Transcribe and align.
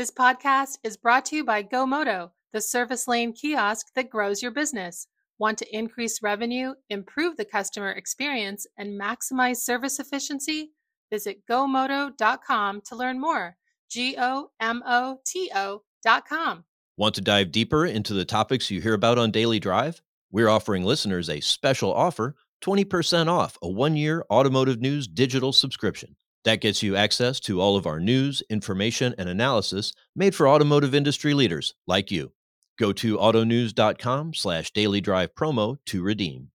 This 0.00 0.10
podcast 0.10 0.78
is 0.82 0.96
brought 0.96 1.26
to 1.26 1.36
you 1.36 1.44
by 1.44 1.62
GoMoto, 1.62 2.30
the 2.54 2.60
service 2.62 3.06
lane 3.06 3.34
kiosk 3.34 3.88
that 3.94 4.08
grows 4.08 4.40
your 4.40 4.50
business. 4.50 5.06
Want 5.38 5.58
to 5.58 5.76
increase 5.76 6.22
revenue, 6.22 6.72
improve 6.88 7.36
the 7.36 7.44
customer 7.44 7.90
experience, 7.90 8.66
and 8.78 8.98
maximize 8.98 9.58
service 9.58 9.98
efficiency? 10.00 10.72
Visit 11.12 11.42
gomoto.com 11.46 12.80
to 12.86 12.96
learn 12.96 13.20
more. 13.20 13.58
G 13.90 14.16
O 14.18 14.48
M 14.58 14.82
O 14.86 15.18
T 15.26 15.50
O.com. 15.54 16.64
Want 16.96 17.14
to 17.16 17.20
dive 17.20 17.52
deeper 17.52 17.84
into 17.84 18.14
the 18.14 18.24
topics 18.24 18.70
you 18.70 18.80
hear 18.80 18.94
about 18.94 19.18
on 19.18 19.30
Daily 19.30 19.60
Drive? 19.60 20.00
We're 20.32 20.48
offering 20.48 20.82
listeners 20.82 21.28
a 21.28 21.40
special 21.40 21.92
offer 21.92 22.36
20% 22.62 23.28
off 23.28 23.58
a 23.60 23.68
one 23.68 23.96
year 23.96 24.24
automotive 24.30 24.80
news 24.80 25.06
digital 25.06 25.52
subscription. 25.52 26.16
That 26.44 26.62
gets 26.62 26.82
you 26.82 26.96
access 26.96 27.38
to 27.40 27.60
all 27.60 27.76
of 27.76 27.86
our 27.86 28.00
news, 28.00 28.42
information, 28.48 29.14
and 29.18 29.28
analysis 29.28 29.92
made 30.16 30.34
for 30.34 30.48
automotive 30.48 30.94
industry 30.94 31.34
leaders 31.34 31.74
like 31.86 32.10
you. 32.10 32.32
Go 32.78 32.92
to 32.94 33.18
autonews.com 33.18 34.32
slash 34.32 34.70
daily 34.70 35.02
drive 35.02 35.34
promo 35.34 35.76
to 35.86 36.02
redeem. 36.02 36.50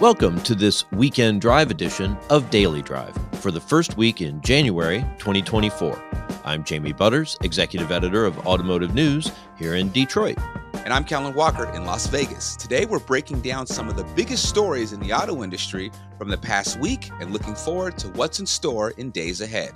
Welcome 0.00 0.40
to 0.42 0.54
this 0.54 0.90
weekend 0.92 1.42
drive 1.42 1.70
edition 1.70 2.16
of 2.30 2.48
Daily 2.48 2.80
Drive 2.80 3.14
for 3.34 3.50
the 3.50 3.60
first 3.60 3.98
week 3.98 4.22
in 4.22 4.40
January 4.40 5.00
2024. 5.18 6.02
I'm 6.44 6.64
Jamie 6.64 6.94
Butters, 6.94 7.36
executive 7.42 7.92
editor 7.92 8.24
of 8.24 8.38
Automotive 8.46 8.94
News 8.94 9.30
here 9.58 9.74
in 9.74 9.90
Detroit. 9.90 10.38
And 10.84 10.94
I'm 10.94 11.04
Kellen 11.04 11.34
Walker 11.34 11.66
in 11.74 11.84
Las 11.84 12.06
Vegas. 12.06 12.56
Today, 12.56 12.86
we're 12.86 12.98
breaking 13.00 13.40
down 13.40 13.66
some 13.66 13.88
of 13.88 13.96
the 13.96 14.04
biggest 14.14 14.48
stories 14.48 14.92
in 14.92 15.00
the 15.00 15.12
auto 15.12 15.42
industry 15.42 15.90
from 16.16 16.28
the 16.28 16.38
past 16.38 16.78
week 16.80 17.10
and 17.20 17.32
looking 17.32 17.54
forward 17.54 17.98
to 17.98 18.08
what's 18.10 18.40
in 18.40 18.46
store 18.46 18.92
in 18.92 19.10
days 19.10 19.40
ahead. 19.40 19.72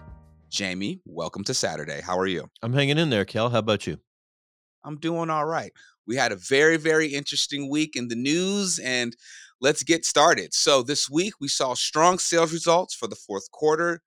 Jamie, 0.49 1.01
welcome 1.05 1.45
to 1.45 1.55
Saturday. 1.55 2.01
How 2.01 2.19
are 2.19 2.27
you? 2.27 2.49
I'm 2.63 2.73
hanging 2.73 2.99
in 2.99 3.11
there, 3.11 3.25
Kel. 3.25 3.51
How 3.51 3.59
about 3.59 3.87
you? 3.87 3.99
I'm 4.85 4.99
doing 4.99 5.29
all 5.29 5.45
right. 5.45 5.73
We 6.07 6.17
had 6.17 6.33
a 6.33 6.37
very, 6.37 6.77
very 6.77 7.09
interesting 7.09 7.69
week 7.69 7.95
in 7.95 8.09
the 8.09 8.17
news, 8.17 8.79
and 8.79 9.15
let's 9.61 9.83
get 9.83 10.05
started. 10.05 10.55
So, 10.55 10.83
this 10.83 11.11
week 11.11 11.35
we 11.41 11.49
saw 11.49 11.75
strong 11.75 12.19
sales 12.19 12.53
results 12.53 12.95
for 12.95 13.07
the 13.07 13.17
fourth 13.17 13.51
quarter. 13.51 14.01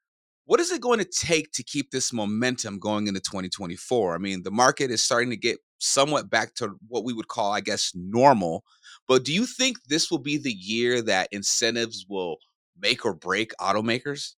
What 0.45 0.59
is 0.59 0.71
it 0.71 0.81
going 0.81 0.99
to 0.99 1.05
take 1.05 1.51
to 1.53 1.63
keep 1.63 1.91
this 1.91 2.13
momentum 2.13 2.79
going 2.79 3.07
into 3.07 3.19
2024? 3.19 4.15
I 4.15 4.17
mean, 4.17 4.43
the 4.43 4.51
market 4.51 4.91
is 4.91 5.01
starting 5.01 5.31
to 5.31 5.37
get 5.37 5.57
somewhat 5.79 6.29
back 6.29 6.55
to 6.55 6.75
what 6.87 7.03
we 7.03 7.13
would 7.13 7.27
call, 7.27 7.51
I 7.51 7.61
guess, 7.61 7.91
normal. 7.95 8.63
But 9.07 9.23
do 9.23 9.33
you 9.33 9.45
think 9.45 9.77
this 9.87 10.09
will 10.09 10.19
be 10.19 10.37
the 10.37 10.53
year 10.53 11.01
that 11.03 11.29
incentives 11.31 12.05
will 12.07 12.37
make 12.79 13.05
or 13.05 13.13
break 13.13 13.51
automakers? 13.59 14.33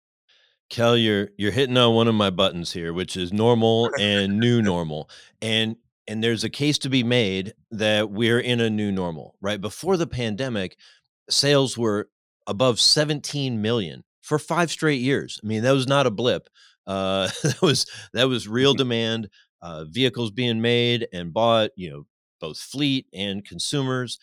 Kel, 0.70 0.98
you're 0.98 1.30
you're 1.38 1.52
hitting 1.52 1.78
on 1.78 1.94
one 1.94 2.08
of 2.08 2.16
my 2.16 2.30
buttons 2.30 2.74
here, 2.74 2.92
which 2.92 3.16
is 3.16 3.32
normal 3.32 3.92
and 4.00 4.40
new 4.40 4.62
normal. 4.62 5.10
And 5.42 5.76
and 6.08 6.24
there's 6.24 6.44
a 6.44 6.50
case 6.50 6.78
to 6.80 6.90
be 6.90 7.04
made 7.04 7.54
that 7.72 8.12
we're 8.12 8.40
in 8.40 8.60
a 8.60 8.70
new 8.70 8.92
normal, 8.92 9.36
right? 9.42 9.60
Before 9.60 9.98
the 9.98 10.08
pandemic, 10.08 10.78
sales 11.30 11.78
were 11.78 12.10
above 12.48 12.80
17 12.80 13.62
million 13.62 14.04
for 14.22 14.38
five 14.38 14.70
straight 14.72 15.02
years. 15.02 15.40
I 15.44 15.48
mean, 15.48 15.64
that 15.64 15.72
was 15.72 15.88
not 15.88 16.08
a 16.08 16.12
blip. 16.12 16.48
Uh, 16.88 17.30
that 17.44 17.62
was 17.62 17.86
that 18.14 18.28
was 18.28 18.48
real 18.48 18.74
demand 18.76 19.30
uh, 19.66 19.84
vehicles 19.86 20.30
being 20.30 20.62
made 20.62 21.08
and 21.12 21.34
bought, 21.34 21.72
you 21.76 21.90
know, 21.90 22.06
both 22.40 22.60
fleet 22.60 23.08
and 23.16 23.44
consumers. 23.44 24.20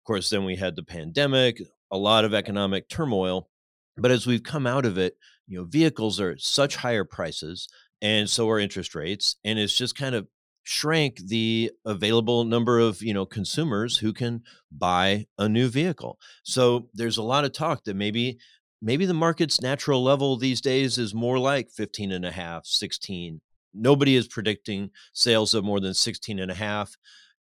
Of 0.00 0.04
course, 0.04 0.30
then 0.30 0.44
we 0.44 0.56
had 0.56 0.74
the 0.74 0.82
pandemic, 0.82 1.62
a 1.92 1.96
lot 1.96 2.24
of 2.24 2.34
economic 2.34 2.88
turmoil. 2.88 3.48
But 3.96 4.10
as 4.10 4.26
we've 4.26 4.42
come 4.42 4.66
out 4.66 4.84
of 4.84 4.98
it, 4.98 5.14
you 5.46 5.58
know, 5.58 5.64
vehicles 5.64 6.18
are 6.18 6.30
at 6.30 6.40
such 6.40 6.74
higher 6.74 7.04
prices, 7.04 7.68
and 8.02 8.28
so 8.28 8.48
are 8.48 8.58
interest 8.58 8.96
rates, 8.96 9.36
and 9.44 9.60
it's 9.60 9.76
just 9.76 9.96
kind 9.96 10.16
of 10.16 10.26
shrank 10.64 11.18
the 11.18 11.70
available 11.84 12.42
number 12.44 12.80
of 12.80 13.00
you 13.00 13.14
know 13.14 13.24
consumers 13.24 13.96
who 13.96 14.12
can 14.12 14.42
buy 14.70 15.26
a 15.38 15.48
new 15.48 15.68
vehicle 15.68 16.18
so 16.44 16.86
there's 16.92 17.16
a 17.16 17.22
lot 17.22 17.46
of 17.46 17.52
talk 17.52 17.82
that 17.84 17.96
maybe 17.96 18.38
maybe 18.82 19.06
the 19.06 19.14
market's 19.14 19.62
natural 19.62 20.04
level 20.04 20.36
these 20.36 20.60
days 20.60 20.98
is 20.98 21.14
more 21.14 21.38
like 21.38 21.70
15 21.70 22.12
and 22.12 22.26
a 22.26 22.30
half 22.30 22.66
16 22.66 23.40
nobody 23.74 24.16
is 24.16 24.28
predicting 24.28 24.90
sales 25.12 25.54
of 25.54 25.64
more 25.64 25.80
than 25.80 25.94
16 25.94 26.38
and 26.38 26.50
a 26.50 26.54
half 26.54 26.96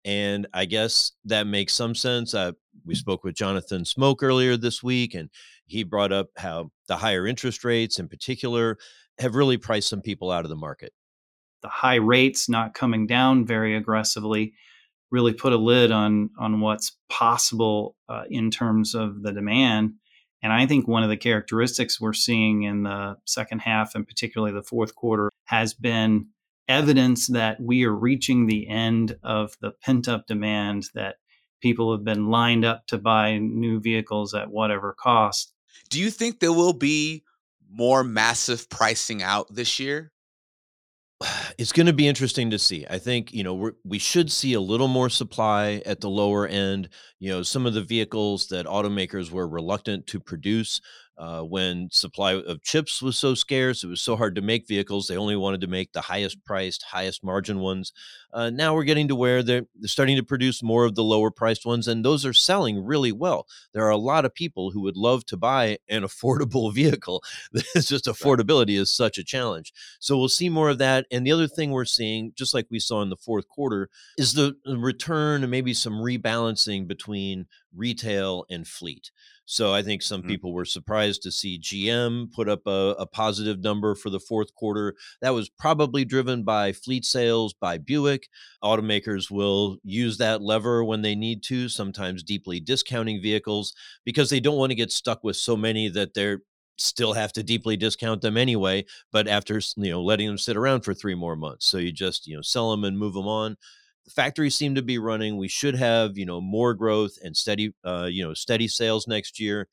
and 0.06 0.47
i 0.53 0.66
guess 0.66 1.12
that 1.25 1.45
makes 1.45 1.73
some 1.73 1.94
sense 1.94 2.34
uh, 2.34 2.51
we 2.85 2.95
spoke 2.95 3.23
with 3.23 3.35
jonathan 3.35 3.84
smoke 3.84 4.23
earlier 4.23 4.56
this 4.56 4.81
week 4.81 5.13
and 5.13 5.29
he 5.69 5.84
brought 5.84 6.12
up 6.12 6.29
how 6.38 6.72
the 6.88 6.97
higher 6.97 7.28
interest 7.28 7.63
rates 7.63 8.00
in 8.00 8.07
particular 8.07 8.78
have 9.19 9.35
really 9.35 9.57
priced 9.57 9.90
some 9.90 10.01
people 10.01 10.31
out 10.31 10.45
of 10.45 10.50
the 10.50 10.56
market. 10.56 10.91
The 11.62 11.69
high 11.69 11.95
rates 11.95 12.50
not 12.50 12.73
coming 12.73 13.06
down 13.06 13.46
very 13.46 13.75
aggressively 13.75 14.53
really 15.11 15.34
put 15.34 15.53
a 15.53 15.57
lid 15.57 15.91
on 15.91 16.29
on 16.40 16.61
what's 16.61 16.97
possible 17.09 17.96
uh, 18.07 18.23
in 18.29 18.51
terms 18.51 18.96
of 18.96 19.23
the 19.23 19.31
demand 19.31 19.94
and 20.41 20.53
I 20.53 20.66
think 20.67 20.88
one 20.88 21.03
of 21.03 21.09
the 21.09 21.17
characteristics 21.17 22.00
we're 22.00 22.13
seeing 22.13 22.63
in 22.63 22.84
the 22.84 23.17
second 23.25 23.59
half 23.59 23.96
and 23.96 24.07
particularly 24.07 24.53
the 24.53 24.63
fourth 24.63 24.96
quarter 24.96 25.28
has 25.49 25.73
been 25.73 26.27
evidence 26.67 27.25
that 27.27 27.59
we 27.59 27.83
are 27.83 27.95
reaching 27.95 28.45
the 28.45 28.69
end 28.69 29.17
of 29.23 29.57
the 29.61 29.71
pent 29.83 30.07
up 30.07 30.27
demand 30.27 30.85
that 30.93 31.15
people 31.59 31.91
have 31.91 32.05
been 32.05 32.29
lined 32.29 32.63
up 32.63 32.85
to 32.85 32.99
buy 32.99 33.39
new 33.39 33.79
vehicles 33.79 34.35
at 34.35 34.51
whatever 34.51 34.93
cost. 34.93 35.51
Do 35.89 35.99
you 35.99 36.11
think 36.11 36.39
there 36.39 36.53
will 36.53 36.73
be 36.73 37.23
more 37.67 38.03
massive 38.03 38.69
pricing 38.69 39.23
out 39.23 39.51
this 39.51 39.79
year? 39.79 40.11
it's 41.57 41.71
going 41.71 41.87
to 41.87 41.93
be 41.93 42.07
interesting 42.07 42.51
to 42.51 42.59
see. 42.59 42.85
I 42.87 42.99
think 42.99 43.33
you 43.33 43.43
know 43.43 43.55
we 43.55 43.71
we 43.83 43.99
should 43.99 44.31
see 44.31 44.53
a 44.53 44.61
little 44.61 44.87
more 44.87 45.09
supply 45.09 45.81
at 45.85 46.01
the 46.01 46.09
lower 46.09 46.45
end. 46.45 46.89
You 47.19 47.31
know, 47.31 47.43
some 47.43 47.66
of 47.66 47.73
the 47.73 47.81
vehicles 47.81 48.47
that 48.49 48.67
automakers 48.67 49.31
were 49.31 49.47
reluctant 49.47 50.05
to 50.07 50.19
produce 50.19 50.79
uh, 51.19 51.41
when 51.41 51.90
supply 51.91 52.31
of 52.34 52.63
chips 52.63 53.02
was 53.02 53.19
so 53.19 53.35
scarce, 53.35 53.84
it 53.84 53.88
was 53.88 54.02
so 54.02 54.16
hard 54.16 54.35
to 54.35 54.41
make 54.41 54.66
vehicles. 54.66 55.07
They 55.07 55.18
only 55.18 55.35
wanted 55.35 55.59
to 55.62 55.68
make 55.68 55.91
the 55.91 56.02
highest 56.02 56.46
priced, 56.46 56.84
highest 56.84 57.25
margin 57.25 57.59
ones. 57.59 57.91
Uh, 58.31 58.50
now 58.50 58.74
we're 58.74 58.85
getting 58.85 59.09
to 59.09 59.16
where 59.16 59.44
they're, 59.44 59.66
they're 59.75 59.90
starting 59.90 60.16
to 60.16 60.24
produce 60.24 60.63
more 60.63 60.85
of 60.85 60.96
the 60.96 61.03
lower 61.03 61.29
priced 61.29 61.66
ones, 61.66 61.90
and 61.90 62.06
those 62.06 62.25
are 62.25 62.31
selling 62.31 62.85
really 62.85 63.12
well. 63.12 63.46
There 63.74 63.84
are 63.84 63.90
a 63.90 63.97
lot 63.97 64.24
of 64.24 64.34
people 64.34 64.72
who 64.72 64.79
would 64.81 64.96
love 64.96 65.25
to 65.25 65.35
buy 65.35 65.79
an 65.90 66.03
affordable 66.09 66.74
vehicle. 66.74 67.22
It's 67.75 67.90
just 67.90 68.06
affordability 68.06 68.79
is 68.79 68.90
such 68.90 69.18
a 69.18 69.24
challenge. 69.24 69.74
So 70.00 70.18
we'll 70.18 70.29
see 70.29 70.47
more 70.47 70.69
of 70.69 70.78
that. 70.78 71.06
And 71.12 71.28
the 71.28 71.34
other 71.34 71.47
thing 71.47 71.72
we're 71.72 71.84
seeing, 71.84 72.31
just 72.35 72.53
like 72.53 72.68
we 72.72 72.79
saw 72.79 73.02
in 73.02 73.09
the 73.09 73.18
fourth 73.18 73.50
quarter, 73.50 73.90
is 74.18 74.34
the 74.34 74.56
return 74.66 75.44
and 75.44 75.52
maybe 75.52 75.74
some 75.74 75.96
rebalancing 75.96 76.88
between 76.88 77.46
retail 77.75 78.46
and 78.50 78.66
fleet. 78.68 79.12
So 79.51 79.73
I 79.73 79.81
think 79.81 80.03
some 80.03 80.21
mm-hmm. 80.21 80.29
people 80.29 80.53
were 80.53 80.63
surprised 80.63 81.23
to 81.23 81.31
see 81.31 81.59
GM 81.59 82.31
put 82.31 82.47
up 82.47 82.67
a, 82.67 82.95
a, 82.99 83.07
positive 83.07 83.59
number 83.61 83.95
for 83.95 84.11
the 84.11 84.19
fourth 84.19 84.53
quarter. 84.53 84.93
That 85.23 85.33
was 85.33 85.49
probably 85.49 86.05
driven 86.05 86.43
by 86.43 86.71
fleet 86.71 87.03
sales 87.03 87.55
by 87.55 87.79
Buick. 87.79 88.29
Automakers 88.63 89.31
will 89.31 89.77
use 89.83 90.19
that 90.19 90.43
lever 90.43 90.83
when 90.83 91.01
they 91.01 91.15
need 91.15 91.41
to, 91.45 91.67
sometimes 91.67 92.21
deeply 92.21 92.59
discounting 92.59 93.23
vehicles 93.23 93.73
because 94.05 94.29
they 94.29 94.39
don't 94.39 94.57
want 94.57 94.69
to 94.69 94.75
get 94.75 94.91
stuck 94.91 95.23
with 95.23 95.35
so 95.35 95.57
many 95.57 95.89
that 95.89 96.13
they're 96.13 96.41
still 96.77 97.13
have 97.13 97.33
to 97.33 97.41
deeply 97.41 97.75
discount 97.75 98.21
them 98.21 98.37
anyway 98.37 98.85
but 99.11 99.27
after 99.27 99.59
you 99.75 99.91
know 99.91 100.01
letting 100.01 100.27
them 100.27 100.37
sit 100.37 100.55
around 100.55 100.79
for 100.79 100.93
three 100.93 101.13
more 101.13 101.35
months 101.35 101.66
so 101.66 101.77
you 101.77 101.91
just 101.91 102.25
you 102.25 102.33
know 102.33 102.41
sell 102.41 102.71
them 102.71 102.85
and 102.85 102.97
move 102.97 103.13
them 103.13 103.27
on 103.27 103.57
factories 104.09 104.56
seem 104.56 104.75
to 104.75 104.81
be 104.81 104.97
running. 104.97 105.38
We 105.38 105.47
should 105.47 105.75
have 105.75 106.18
you 106.18 106.25
know 106.25 106.42
more 106.42 106.74
growth 106.74 107.18
and 107.24 107.36
steady 107.36 107.74
uh, 107.84 108.08
you 108.09 108.24
know 108.24 108.34
steady 108.34 108.68
sales 108.68 109.08
next 109.08 109.40
year. 109.40 109.68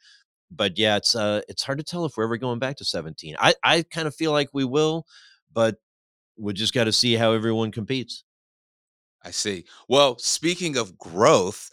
But 0.51 0.79
yeah, 0.79 0.97
it's 0.97 1.15
uh, 1.15 1.43
it's 1.49 1.63
hard 1.63 1.79
to 1.79 1.85
tell 1.85 2.05
if 2.05 2.17
we're 2.17 2.25
ever 2.25 2.37
going 2.37 2.59
back 2.59 2.77
to 2.77 2.85
17. 2.85 3.37
I 3.39 3.55
I 3.63 3.83
kind 3.83 4.07
of 4.07 4.15
feel 4.15 4.33
like 4.33 4.51
we 4.53 4.65
will, 4.65 5.07
but 5.53 5.77
we 6.39 6.53
just 6.53 6.75
got 6.75 6.85
to 6.85 6.93
see 6.93 7.15
how 7.15 7.33
everyone 7.33 7.73
competes. 7.73 8.25
I 9.23 9.31
see. 9.31 9.65
Well, 9.88 10.19
speaking 10.19 10.77
of 10.77 10.97
growth, 10.97 11.71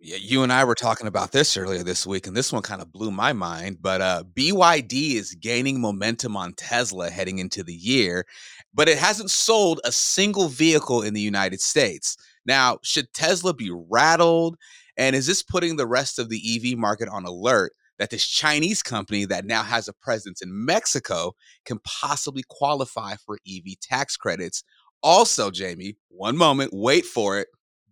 you 0.00 0.42
and 0.42 0.52
I 0.52 0.64
were 0.64 0.74
talking 0.74 1.06
about 1.06 1.32
this 1.32 1.56
earlier 1.56 1.82
this 1.82 2.06
week, 2.06 2.26
and 2.26 2.36
this 2.36 2.52
one 2.52 2.62
kind 2.62 2.80
of 2.80 2.92
blew 2.92 3.10
my 3.10 3.32
mind. 3.32 3.78
But 3.80 4.00
uh, 4.00 4.24
BYD 4.34 5.14
is 5.14 5.34
gaining 5.34 5.80
momentum 5.80 6.36
on 6.36 6.52
Tesla 6.54 7.10
heading 7.10 7.38
into 7.38 7.62
the 7.62 7.74
year, 7.74 8.26
but 8.74 8.88
it 8.88 8.98
hasn't 8.98 9.30
sold 9.30 9.80
a 9.84 9.92
single 9.92 10.48
vehicle 10.48 11.02
in 11.02 11.14
the 11.14 11.20
United 11.20 11.60
States. 11.60 12.16
Now, 12.44 12.78
should 12.82 13.12
Tesla 13.12 13.54
be 13.54 13.70
rattled? 13.70 14.56
And 14.96 15.16
is 15.16 15.26
this 15.26 15.42
putting 15.42 15.76
the 15.76 15.86
rest 15.86 16.18
of 16.18 16.28
the 16.28 16.40
EV 16.72 16.78
market 16.78 17.08
on 17.08 17.24
alert 17.24 17.72
that 17.98 18.10
this 18.10 18.26
Chinese 18.26 18.82
company 18.82 19.24
that 19.24 19.44
now 19.44 19.62
has 19.62 19.88
a 19.88 19.92
presence 19.92 20.40
in 20.42 20.64
Mexico 20.64 21.34
can 21.64 21.78
possibly 21.84 22.44
qualify 22.48 23.14
for 23.16 23.38
EV 23.48 23.78
tax 23.80 24.16
credits? 24.16 24.62
Also, 25.02 25.50
Jamie, 25.50 25.96
one 26.08 26.36
moment, 26.36 26.70
wait 26.72 27.04
for 27.04 27.38
it 27.38 27.48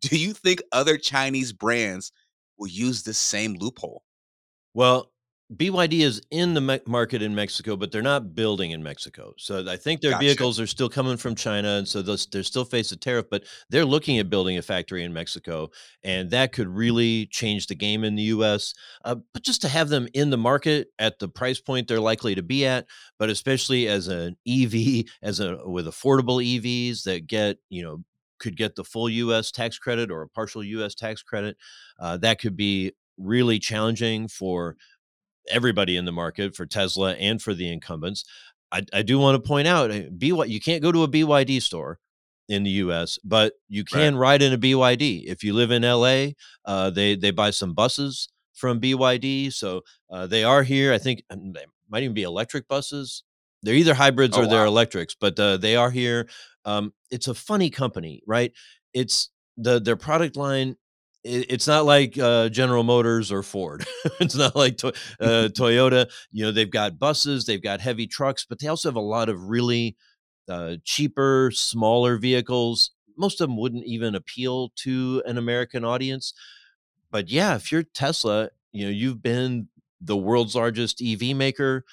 do 0.08 0.18
you 0.18 0.32
think 0.32 0.62
other 0.72 0.96
Chinese 0.98 1.52
brands 1.52 2.12
will 2.58 2.68
use 2.68 3.02
this 3.02 3.18
same 3.18 3.54
loophole? 3.54 4.02
Well, 4.74 5.10
BYD 5.54 6.00
is 6.00 6.22
in 6.30 6.54
the 6.54 6.60
me- 6.60 6.80
market 6.86 7.20
in 7.20 7.34
Mexico, 7.34 7.76
but 7.76 7.92
they're 7.92 8.02
not 8.02 8.34
building 8.34 8.70
in 8.70 8.82
Mexico. 8.82 9.34
So 9.36 9.64
I 9.68 9.76
think 9.76 10.00
their 10.00 10.12
Gotcha. 10.12 10.24
vehicles 10.24 10.58
are 10.58 10.66
still 10.66 10.88
coming 10.88 11.16
from 11.16 11.34
China, 11.34 11.68
and 11.72 11.86
so 11.86 12.00
those, 12.00 12.26
they're 12.26 12.42
still 12.42 12.64
face 12.64 12.92
a 12.92 12.96
tariff. 12.96 13.26
But 13.30 13.44
they're 13.68 13.84
looking 13.84 14.18
at 14.18 14.30
building 14.30 14.56
a 14.56 14.62
factory 14.62 15.04
in 15.04 15.12
Mexico, 15.12 15.70
and 16.02 16.30
that 16.30 16.52
could 16.52 16.68
really 16.68 17.26
change 17.26 17.66
the 17.66 17.74
game 17.74 18.04
in 18.04 18.14
the 18.14 18.22
U.S. 18.22 18.74
Uh, 19.04 19.16
but 19.34 19.42
just 19.42 19.60
to 19.62 19.68
have 19.68 19.90
them 19.90 20.08
in 20.14 20.30
the 20.30 20.38
market 20.38 20.88
at 20.98 21.18
the 21.18 21.28
price 21.28 21.60
point 21.60 21.88
they're 21.88 22.00
likely 22.00 22.34
to 22.34 22.42
be 22.42 22.66
at, 22.66 22.86
but 23.18 23.28
especially 23.28 23.86
as 23.86 24.08
an 24.08 24.36
EV, 24.48 25.04
as 25.22 25.40
a 25.40 25.58
with 25.66 25.86
affordable 25.86 26.42
EVs 26.42 27.04
that 27.04 27.26
get 27.26 27.58
you 27.68 27.82
know 27.82 28.02
could 28.38 28.56
get 28.56 28.76
the 28.76 28.84
full 28.84 29.08
U.S. 29.08 29.50
tax 29.50 29.78
credit 29.78 30.10
or 30.10 30.22
a 30.22 30.28
partial 30.28 30.62
U.S. 30.62 30.94
tax 30.94 31.22
credit, 31.22 31.56
uh, 31.98 32.16
that 32.18 32.40
could 32.40 32.56
be 32.56 32.92
really 33.16 33.58
challenging 33.58 34.28
for 34.28 34.76
everybody 35.48 35.96
in 35.96 36.04
the 36.04 36.12
market 36.12 36.56
for 36.56 36.66
Tesla 36.66 37.12
and 37.14 37.40
for 37.40 37.54
the 37.54 37.70
incumbents. 37.70 38.24
I, 38.72 38.82
I 38.92 39.02
do 39.02 39.18
want 39.18 39.42
to 39.42 39.46
point 39.46 39.68
out, 39.68 39.90
eh, 39.90 40.08
BY, 40.10 40.46
you 40.46 40.60
can't 40.60 40.82
go 40.82 40.90
to 40.90 41.04
a 41.04 41.08
BYD 41.08 41.62
store 41.62 41.98
in 42.48 42.62
the 42.62 42.70
U.S., 42.70 43.18
but 43.24 43.54
you 43.68 43.84
can 43.84 44.16
ride 44.16 44.42
in 44.42 44.52
a 44.52 44.58
BYD. 44.58 45.24
If 45.26 45.44
you 45.44 45.54
live 45.54 45.70
in 45.70 45.82
LA, 45.82 46.32
uh, 46.64 46.90
they 46.90 47.14
they 47.14 47.30
buy 47.30 47.50
some 47.50 47.72
buses 47.72 48.28
from 48.52 48.80
BYD, 48.80 49.52
so 49.52 49.82
uh, 50.10 50.26
they 50.26 50.44
are 50.44 50.62
here. 50.62 50.92
I 50.92 50.98
think 50.98 51.22
they 51.30 51.64
might 51.88 52.02
even 52.02 52.14
be 52.14 52.22
electric 52.22 52.68
buses. 52.68 53.22
They're 53.64 53.74
either 53.74 53.94
hybrids 53.94 54.36
Oh, 54.36 54.42
or 54.42 54.46
they're 54.46 54.62
wow. 54.62 54.68
electrics, 54.68 55.16
but 55.18 55.38
uh, 55.40 55.56
they 55.56 55.74
are 55.76 55.90
here. 55.90 56.28
Um, 56.64 56.92
it's 57.10 57.28
a 57.28 57.34
funny 57.34 57.70
company, 57.70 58.22
right? 58.26 58.52
It's 58.92 59.30
the 59.56 59.80
their 59.80 59.96
product 59.96 60.36
line. 60.36 60.76
It's 61.26 61.66
not 61.66 61.86
like 61.86 62.18
uh, 62.18 62.50
General 62.50 62.84
Motors 62.84 63.32
or 63.32 63.42
Ford. 63.42 63.86
it's 64.20 64.34
not 64.34 64.54
like 64.54 64.76
to- 64.78 64.92
uh, 65.20 65.48
Toyota. 65.58 66.10
You 66.30 66.44
know, 66.44 66.52
they've 66.52 66.70
got 66.70 66.98
buses, 66.98 67.46
they've 67.46 67.62
got 67.62 67.80
heavy 67.80 68.06
trucks, 68.06 68.44
but 68.46 68.58
they 68.58 68.68
also 68.68 68.88
have 68.90 68.96
a 68.96 69.00
lot 69.00 69.30
of 69.30 69.48
really 69.48 69.96
uh, 70.50 70.76
cheaper, 70.84 71.50
smaller 71.54 72.18
vehicles. 72.18 72.90
Most 73.16 73.40
of 73.40 73.48
them 73.48 73.56
wouldn't 73.56 73.86
even 73.86 74.14
appeal 74.14 74.70
to 74.76 75.22
an 75.24 75.38
American 75.38 75.82
audience. 75.82 76.34
But 77.10 77.30
yeah, 77.30 77.54
if 77.56 77.72
you're 77.72 77.84
Tesla, 77.84 78.50
you 78.72 78.84
know, 78.84 78.90
you've 78.90 79.22
been 79.22 79.68
the 80.02 80.16
world's 80.18 80.54
largest 80.54 81.00
EV 81.02 81.34
maker, 81.34 81.84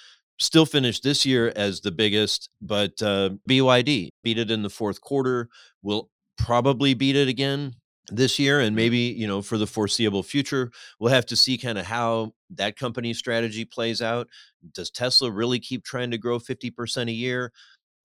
still 0.41 0.65
finished 0.65 1.03
this 1.03 1.25
year 1.25 1.53
as 1.55 1.81
the 1.81 1.91
biggest, 1.91 2.49
but 2.61 3.01
uh, 3.01 3.29
BYD 3.47 4.09
beat 4.23 4.37
it 4.39 4.51
in 4.51 4.63
the 4.63 4.69
fourth 4.69 4.99
quarter, 5.01 5.47
will 5.81 6.09
probably 6.37 6.93
beat 6.93 7.15
it 7.15 7.27
again 7.27 7.75
this 8.07 8.39
year 8.39 8.59
and 8.59 8.73
Mhm. 8.73 8.77
maybe 8.77 8.97
you 8.97 9.27
know 9.27 9.41
for 9.43 9.57
the 9.59 9.67
foreseeable 9.67 10.23
future 10.23 10.71
we'll 10.99 11.13
have 11.13 11.25
to 11.27 11.35
see 11.35 11.57
kind 11.57 11.77
of 11.77 11.85
how 11.85 12.33
that 12.49 12.75
company's 12.75 13.17
strategy 13.19 13.63
plays 13.63 14.01
out 14.01 14.27
does 14.73 14.89
tesla 14.89 15.29
really 15.31 15.59
keep 15.59 15.83
trying 15.85 16.09
to 16.11 16.17
grow 16.17 16.39
50% 16.39 17.09
a 17.09 17.13
year 17.13 17.53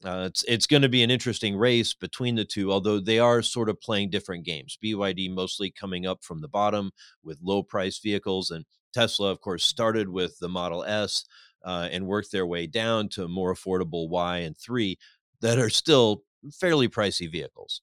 uh, 0.05 0.25
it's 0.29 0.44
it's 0.44 0.67
going 0.67 0.83
to 0.83 0.88
be 0.88 1.03
an 1.03 1.11
interesting 1.11 1.56
race 1.56 1.94
between 1.94 2.35
the 2.35 2.44
two, 2.44 2.71
although 2.71 3.00
they 3.00 3.19
are 3.19 3.41
sort 3.43 3.71
of 3.71 3.81
playing 3.81 4.11
different 4.11 4.44
games. 4.44 4.77
BYD 4.85 5.31
mostly 5.31 5.71
coming 5.71 6.06
up 6.06 6.23
from 6.23 6.43
the 6.43 6.49
bottom 6.49 6.91
with 7.25 7.38
low 7.43 7.62
price 7.62 7.99
vehicles, 7.99 8.50
and 8.50 8.67
Tesla, 8.93 9.31
of 9.31 9.41
course, 9.41 9.65
started 9.65 10.11
with 10.11 10.38
the 10.38 10.50
Model 10.50 10.85
S 10.85 11.25
uh, 11.67 11.89
and 11.91 12.07
work 12.07 12.31
their 12.31 12.47
way 12.47 12.67
down 12.67 13.11
to 13.11 13.29
more 13.29 13.53
affordable 13.53 14.09
Y 14.09 14.39
and 14.39 14.57
3 14.57 14.97
that 15.41 15.59
are 15.59 15.69
still 15.69 16.23
fairly 16.53 16.89
pricey 16.89 17.31
vehicles. 17.31 17.83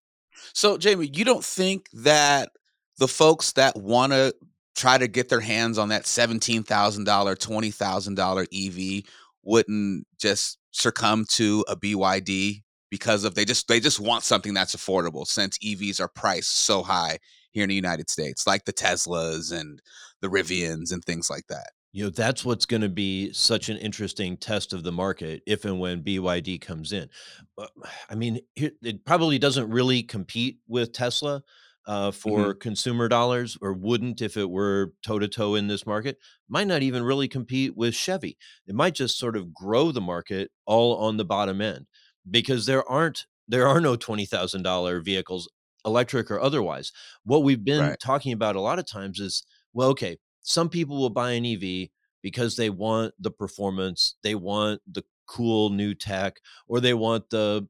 So, 0.53 0.77
Jamie, 0.77 1.12
you 1.13 1.25
don't 1.25 1.44
think 1.44 1.89
that 1.94 2.50
the 2.97 3.07
folks 3.07 3.51
that 3.51 3.75
want 3.75 4.13
to 4.13 4.33
try 4.75 4.97
to 4.97 5.07
get 5.07 5.30
their 5.30 5.41
hands 5.41 5.77
on 5.77 5.89
that 5.89 6.03
$17,000, 6.03 6.65
$20,000 6.65 9.00
EV 9.00 9.03
wouldn't 9.44 10.07
just 10.18 10.57
succumb 10.71 11.25
to 11.29 11.63
a 11.68 11.75
BYD 11.75 12.63
because 12.89 13.24
of 13.24 13.36
they 13.36 13.45
just 13.45 13.68
they 13.68 13.79
just 13.79 14.00
want 14.00 14.24
something 14.24 14.53
that's 14.53 14.75
affordable 14.75 15.25
since 15.25 15.57
EVs 15.59 16.00
are 16.00 16.07
priced 16.07 16.65
so 16.65 16.83
high 16.83 17.18
here 17.51 17.63
in 17.63 17.69
the 17.69 17.75
United 17.75 18.09
States, 18.09 18.47
like 18.47 18.65
the 18.65 18.74
Teslas 18.74 19.51
and 19.51 19.81
the 20.21 20.27
Rivians 20.27 20.91
and 20.91 21.03
things 21.03 21.29
like 21.29 21.47
that. 21.50 21.71
You 21.93 22.05
know, 22.05 22.09
that's 22.09 22.43
what's 22.43 22.65
going 22.65 22.81
to 22.81 22.89
be 22.89 23.31
such 23.33 23.69
an 23.69 23.77
interesting 23.77 24.35
test 24.35 24.73
of 24.73 24.83
the 24.83 24.91
market 24.91 25.43
if 25.45 25.63
and 25.63 25.79
when 25.79 26.03
BYD 26.03 26.57
comes 26.57 26.91
in. 26.91 27.09
I 28.09 28.15
mean, 28.15 28.39
it 28.55 29.05
probably 29.05 29.39
doesn't 29.39 29.69
really 29.69 30.03
compete 30.03 30.59
with 30.67 30.91
Tesla 30.91 31.43
uh, 31.85 32.11
for 32.11 32.53
consumer 32.55 33.09
dollars, 33.09 33.57
or 33.61 33.73
wouldn't 33.73 34.21
if 34.21 34.37
it 34.37 34.49
were 34.49 34.93
toe 35.05 35.19
to 35.19 35.27
toe 35.27 35.55
in 35.55 35.67
this 35.67 35.85
market. 35.85 36.17
Might 36.47 36.67
not 36.67 36.81
even 36.81 37.03
really 37.03 37.27
compete 37.27 37.75
with 37.75 37.93
Chevy. 37.93 38.37
It 38.65 38.73
might 38.75 38.95
just 38.95 39.19
sort 39.19 39.35
of 39.35 39.53
grow 39.53 39.91
the 39.91 40.01
market 40.01 40.51
all 40.65 40.95
on 40.97 41.17
the 41.17 41.25
bottom 41.25 41.61
end 41.61 41.87
because 42.29 42.65
there 42.65 42.89
aren't 42.89 43.25
there 43.47 43.67
are 43.67 43.81
no 43.81 43.95
twenty 43.95 44.25
thousand 44.25 44.63
dollar 44.63 45.01
vehicles, 45.01 45.49
electric 45.85 46.31
or 46.31 46.39
otherwise. 46.39 46.91
What 47.23 47.43
we've 47.43 47.63
been 47.63 47.81
Right. 47.81 47.99
talking 48.01 48.31
about 48.31 48.55
a 48.55 48.61
lot 48.61 48.79
of 48.79 48.85
times 48.85 49.19
is 49.19 49.43
well, 49.73 49.89
okay, 49.89 50.17
some 50.43 50.69
people 50.69 50.99
will 50.99 51.09
buy 51.09 51.31
an 51.31 51.45
EV 51.45 51.89
because 52.21 52.55
they 52.55 52.69
want 52.69 53.13
the 53.19 53.31
performance, 53.31 54.15
they 54.23 54.35
want 54.35 54.81
the 54.91 55.03
cool 55.25 55.69
new 55.69 55.93
tech, 55.93 56.39
or 56.67 56.79
they 56.79 56.93
want 56.93 57.29
the 57.29 57.67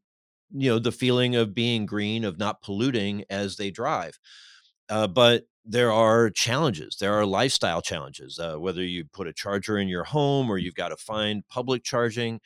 you 0.56 0.70
know 0.70 0.80
the 0.80 0.92
feeling 0.92 1.36
of 1.36 1.54
being 1.56 1.86
green, 1.86 2.24
of 2.24 2.38
not 2.38 2.62
polluting 2.62 3.24
as 3.30 3.58
they 3.58 3.72
drive. 3.72 4.20
Uh, 4.90 5.08
but 5.08 5.46
there 5.66 5.92
are 5.92 6.30
challenges. 6.30 6.98
There 7.00 7.14
are 7.14 7.26
lifestyle 7.26 7.82
challenges. 7.82 8.38
Uh, 8.40 8.56
whether 8.58 8.84
you 8.84 9.06
put 9.06 9.28
a 9.28 9.34
charger 9.34 9.78
in 9.78 9.88
your 9.88 10.04
home 10.04 10.50
or 10.50 10.58
you've 10.58 10.76
got 10.76 10.90
to 10.90 10.98
find 10.98 11.48
public 11.48 11.84
charging, 11.84 12.42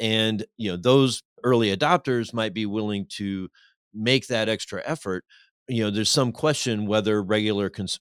and 0.00 0.44
you 0.56 0.70
know 0.70 0.76
those 0.76 1.22
early 1.44 1.74
adopters 1.76 2.34
might 2.34 2.54
be 2.54 2.66
willing 2.66 3.06
to 3.10 3.48
make 3.94 4.26
that 4.28 4.48
extra 4.48 4.82
effort 4.84 5.24
you 5.68 5.82
know 5.82 5.90
there's 5.90 6.10
some 6.10 6.32
question 6.32 6.86
whether 6.86 7.22
regular 7.22 7.68
cons- 7.68 8.00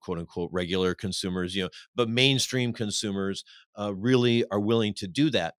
quote 0.00 0.18
unquote 0.18 0.50
regular 0.52 0.94
consumers 0.94 1.54
you 1.54 1.62
know 1.62 1.68
but 1.94 2.08
mainstream 2.08 2.72
consumers 2.72 3.44
uh, 3.78 3.94
really 3.94 4.44
are 4.50 4.60
willing 4.60 4.94
to 4.94 5.06
do 5.06 5.30
that. 5.30 5.54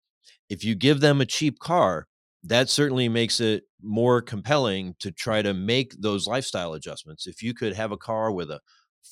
If 0.49 0.64
you 0.64 0.75
give 0.75 1.00
them 1.00 1.20
a 1.20 1.26
cheap 1.26 1.58
car 1.58 2.06
that 2.44 2.69
certainly 2.69 3.08
makes 3.08 3.38
it 3.40 3.64
more 3.81 4.20
compelling 4.20 4.96
to 4.99 5.12
try 5.12 5.43
to 5.43 5.54
make 5.54 5.94
those 6.00 6.26
lifestyle 6.26 6.72
adjustments. 6.75 7.28
If 7.28 7.40
you 7.40 7.55
could 7.55 7.72
have 7.75 7.93
a 7.93 7.96
car 7.96 8.32
with 8.32 8.50
a 8.50 8.60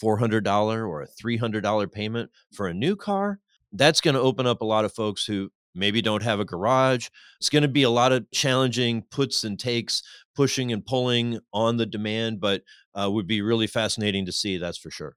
$400 0.03 0.45
or 0.89 1.03
a 1.03 1.07
$300 1.07 1.93
payment 1.93 2.31
for 2.53 2.67
a 2.67 2.75
new 2.75 2.97
car 2.97 3.39
that's 3.73 4.01
going 4.01 4.15
to 4.15 4.21
open 4.21 4.47
up 4.47 4.61
a 4.61 4.67
lot 4.67 4.85
of 4.85 4.93
folks 4.93 5.25
who 5.25 5.51
maybe 5.75 6.03
don't 6.03 6.23
have 6.23 6.41
a 6.41 6.45
garage. 6.45 7.09
It's 7.39 7.51
going 7.51 7.63
to 7.63 7.69
be 7.69 7.83
a 7.83 7.91
lot 7.91 8.13
of 8.13 8.31
challenging 8.33 9.03
puts 9.11 9.45
and 9.45 9.59
takes, 9.59 10.03
pushing 10.35 10.73
and 10.73 10.85
pulling 10.85 11.41
on 11.53 11.77
the 11.77 11.87
demand, 11.87 12.41
but 12.41 12.63
uh, 12.95 13.11
would 13.11 13.27
be 13.27 13.43
really 13.43 13.67
fascinating 13.67 14.27
to 14.27 14.33
see. 14.33 14.59
That's 14.59 14.79
for 14.79 14.91
sure. 14.91 15.17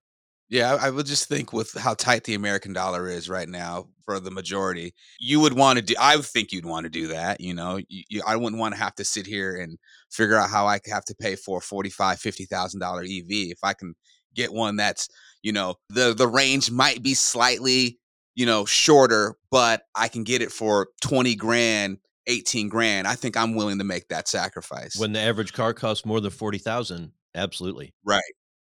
Yeah, 0.50 0.77
I 0.79 0.91
would 0.91 1.07
just 1.07 1.27
think 1.27 1.51
with 1.51 1.74
how 1.74 1.95
tight 1.95 2.25
the 2.25 2.36
American 2.36 2.74
dollar 2.74 3.07
is 3.07 3.27
right 3.27 3.50
now 3.50 3.88
for 4.05 4.19
the 4.19 4.29
majority, 4.29 4.93
you 5.19 5.39
would 5.39 5.53
want 5.53 5.79
to 5.79 5.83
do. 5.83 5.95
I 6.00 6.15
would 6.15 6.25
think 6.25 6.51
you'd 6.51 6.65
want 6.65 6.83
to 6.83 6.91
do 6.91 7.07
that. 7.07 7.41
You 7.41 7.55
know, 7.55 7.77
you, 7.88 8.03
you, 8.10 8.22
I 8.27 8.36
wouldn't 8.36 8.60
want 8.60 8.75
to 8.75 8.79
have 8.79 8.93
to 8.95 9.03
sit 9.03 9.25
here 9.25 9.55
and 9.55 9.79
figure 10.12 10.36
out 10.36 10.51
how 10.51 10.67
I 10.67 10.79
have 10.88 11.05
to 11.05 11.15
pay 11.15 11.36
for 11.36 11.57
a 11.57 11.62
forty-five, 11.62 12.19
fifty 12.19 12.45
thousand 12.45 12.81
dollar 12.81 13.01
EV 13.01 13.25
if 13.29 13.60
I 13.63 13.74
can 13.74 13.95
get 14.36 14.51
one 14.53 14.75
that's 14.75 15.07
you 15.41 15.51
know 15.51 15.75
the 15.89 16.13
the 16.13 16.27
range 16.27 16.72
might 16.72 17.01
be 17.03 17.13
slightly 17.13 18.00
you 18.35 18.45
know 18.45 18.65
shorter, 18.65 19.35
but 19.51 19.83
I 19.95 20.07
can 20.07 20.23
get 20.23 20.41
it 20.41 20.51
for 20.51 20.89
twenty 21.01 21.35
grand, 21.35 21.99
eighteen 22.27 22.69
grand. 22.69 23.07
I 23.07 23.15
think 23.15 23.37
I'm 23.37 23.55
willing 23.55 23.77
to 23.79 23.83
make 23.83 24.07
that 24.09 24.27
sacrifice. 24.27 24.95
When 24.95 25.13
the 25.13 25.19
average 25.19 25.53
car 25.53 25.73
costs 25.73 26.05
more 26.05 26.19
than 26.21 26.31
40,000, 26.31 27.11
absolutely. 27.35 27.93
Right. 28.03 28.21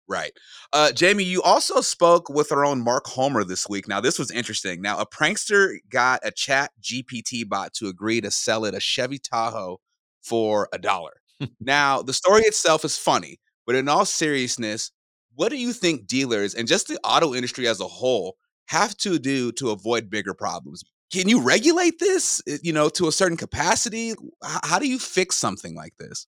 Right. 0.09 0.33
Uh, 0.73 0.93
Jamie, 0.93 1.25
you 1.25 1.41
also 1.43 1.81
spoke 1.81 2.29
with 2.29 2.53
our 2.53 2.67
own 2.67 2.83
Mark 2.83 3.07
Homer 3.07 3.45
this 3.45 3.69
week. 3.69 3.89
Now, 3.89 4.01
this 4.01 4.19
was 4.19 4.31
interesting. 4.31 4.83
Now, 4.83 4.99
a 4.99 5.07
prankster 5.07 5.77
got 5.89 6.21
a 6.23 6.31
chat 6.31 6.71
GPT 6.83 7.49
bot 7.49 7.73
to 7.75 7.89
agree 7.89 8.21
to 8.21 8.31
sell 8.31 8.65
it 8.65 8.75
a 8.75 8.81
Chevy 8.81 9.19
Tahoe 9.19 9.79
for 10.21 10.69
a 10.73 10.79
dollar. 10.79 11.15
now, 11.61 12.03
the 12.03 12.13
story 12.13 12.43
itself 12.43 12.85
is 12.85 12.99
funny, 12.99 13.39
but 13.65 13.75
in 13.75 13.89
all 13.89 14.05
seriousness, 14.05 14.91
what 15.35 15.49
do 15.49 15.57
you 15.57 15.73
think 15.73 16.07
dealers 16.07 16.55
and 16.55 16.69
just 16.69 16.89
the 16.89 16.99
auto 17.05 17.35
industry 17.35 17.67
as 17.67 17.81
a 17.81 17.89
whole 17.89 18.37
have 18.73 18.97
to 18.97 19.19
do 19.19 19.53
to 19.53 19.71
avoid 19.71 20.09
bigger 20.09 20.35
problems? 20.35 20.83
Can 21.13 21.29
you 21.29 21.43
regulate 21.43 21.99
this, 21.99 22.41
uh, 22.51 22.57
you 22.63 22.73
know, 22.73 22.89
to 22.91 23.07
a 23.07 23.13
certain 23.13 23.37
capacity? 23.37 24.15
How 24.43 24.79
do 24.79 24.89
you 24.89 24.99
fix 24.99 25.37
something 25.37 25.75
like 25.75 25.97
this? 25.99 26.27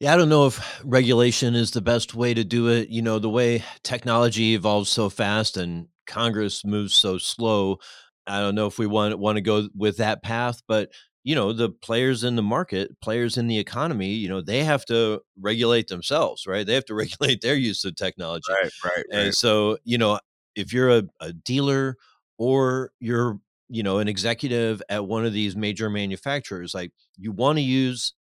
Yeah, 0.00 0.14
I 0.14 0.16
don't 0.16 0.30
know 0.30 0.46
if 0.46 0.82
regulation 0.84 1.54
is 1.54 1.70
the 1.70 1.82
best 1.82 2.14
way 2.14 2.34
to 2.34 2.44
do 2.44 2.68
it. 2.68 2.88
You 2.88 3.02
know, 3.02 3.18
the 3.18 3.30
way 3.30 3.62
technology 3.82 4.54
evolves 4.54 4.90
so 4.90 5.08
fast 5.10 5.56
and 5.56 5.88
Congress 6.06 6.64
moves 6.64 6.94
so 6.94 7.18
slow, 7.18 7.78
I 8.26 8.40
don't 8.40 8.54
know 8.54 8.66
if 8.66 8.78
we 8.78 8.86
want 8.86 9.18
want 9.18 9.36
to 9.36 9.42
go 9.42 9.68
with 9.74 9.98
that 9.98 10.22
path, 10.22 10.62
but 10.66 10.90
you 11.24 11.34
know, 11.34 11.52
the 11.52 11.70
players 11.70 12.22
in 12.22 12.36
the 12.36 12.42
market, 12.42 13.00
players 13.00 13.36
in 13.36 13.48
the 13.48 13.58
economy, 13.58 14.10
you 14.10 14.28
know, 14.28 14.40
they 14.40 14.62
have 14.62 14.84
to 14.86 15.20
regulate 15.40 15.88
themselves, 15.88 16.46
right? 16.46 16.64
They 16.64 16.74
have 16.74 16.84
to 16.86 16.94
regulate 17.04 17.40
their 17.40 17.56
use 17.56 17.84
of 17.84 17.96
technology. 17.96 18.52
Right, 18.62 18.70
right, 18.84 19.04
And 19.10 19.34
so, 19.34 19.78
you 19.84 19.98
know, 19.98 20.20
if 20.56 20.72
you're 20.72 20.90
a, 20.90 21.02
a 21.20 21.32
dealer 21.32 21.96
or 22.38 22.90
you're 23.00 23.38
you 23.68 23.82
know 23.82 23.98
an 23.98 24.08
executive 24.08 24.82
at 24.88 25.06
one 25.06 25.26
of 25.26 25.32
these 25.32 25.56
major 25.56 25.90
manufacturers 25.90 26.74
like 26.74 26.92
you 27.16 27.32
want 27.32 27.58
to 27.58 27.62
use 27.62 28.14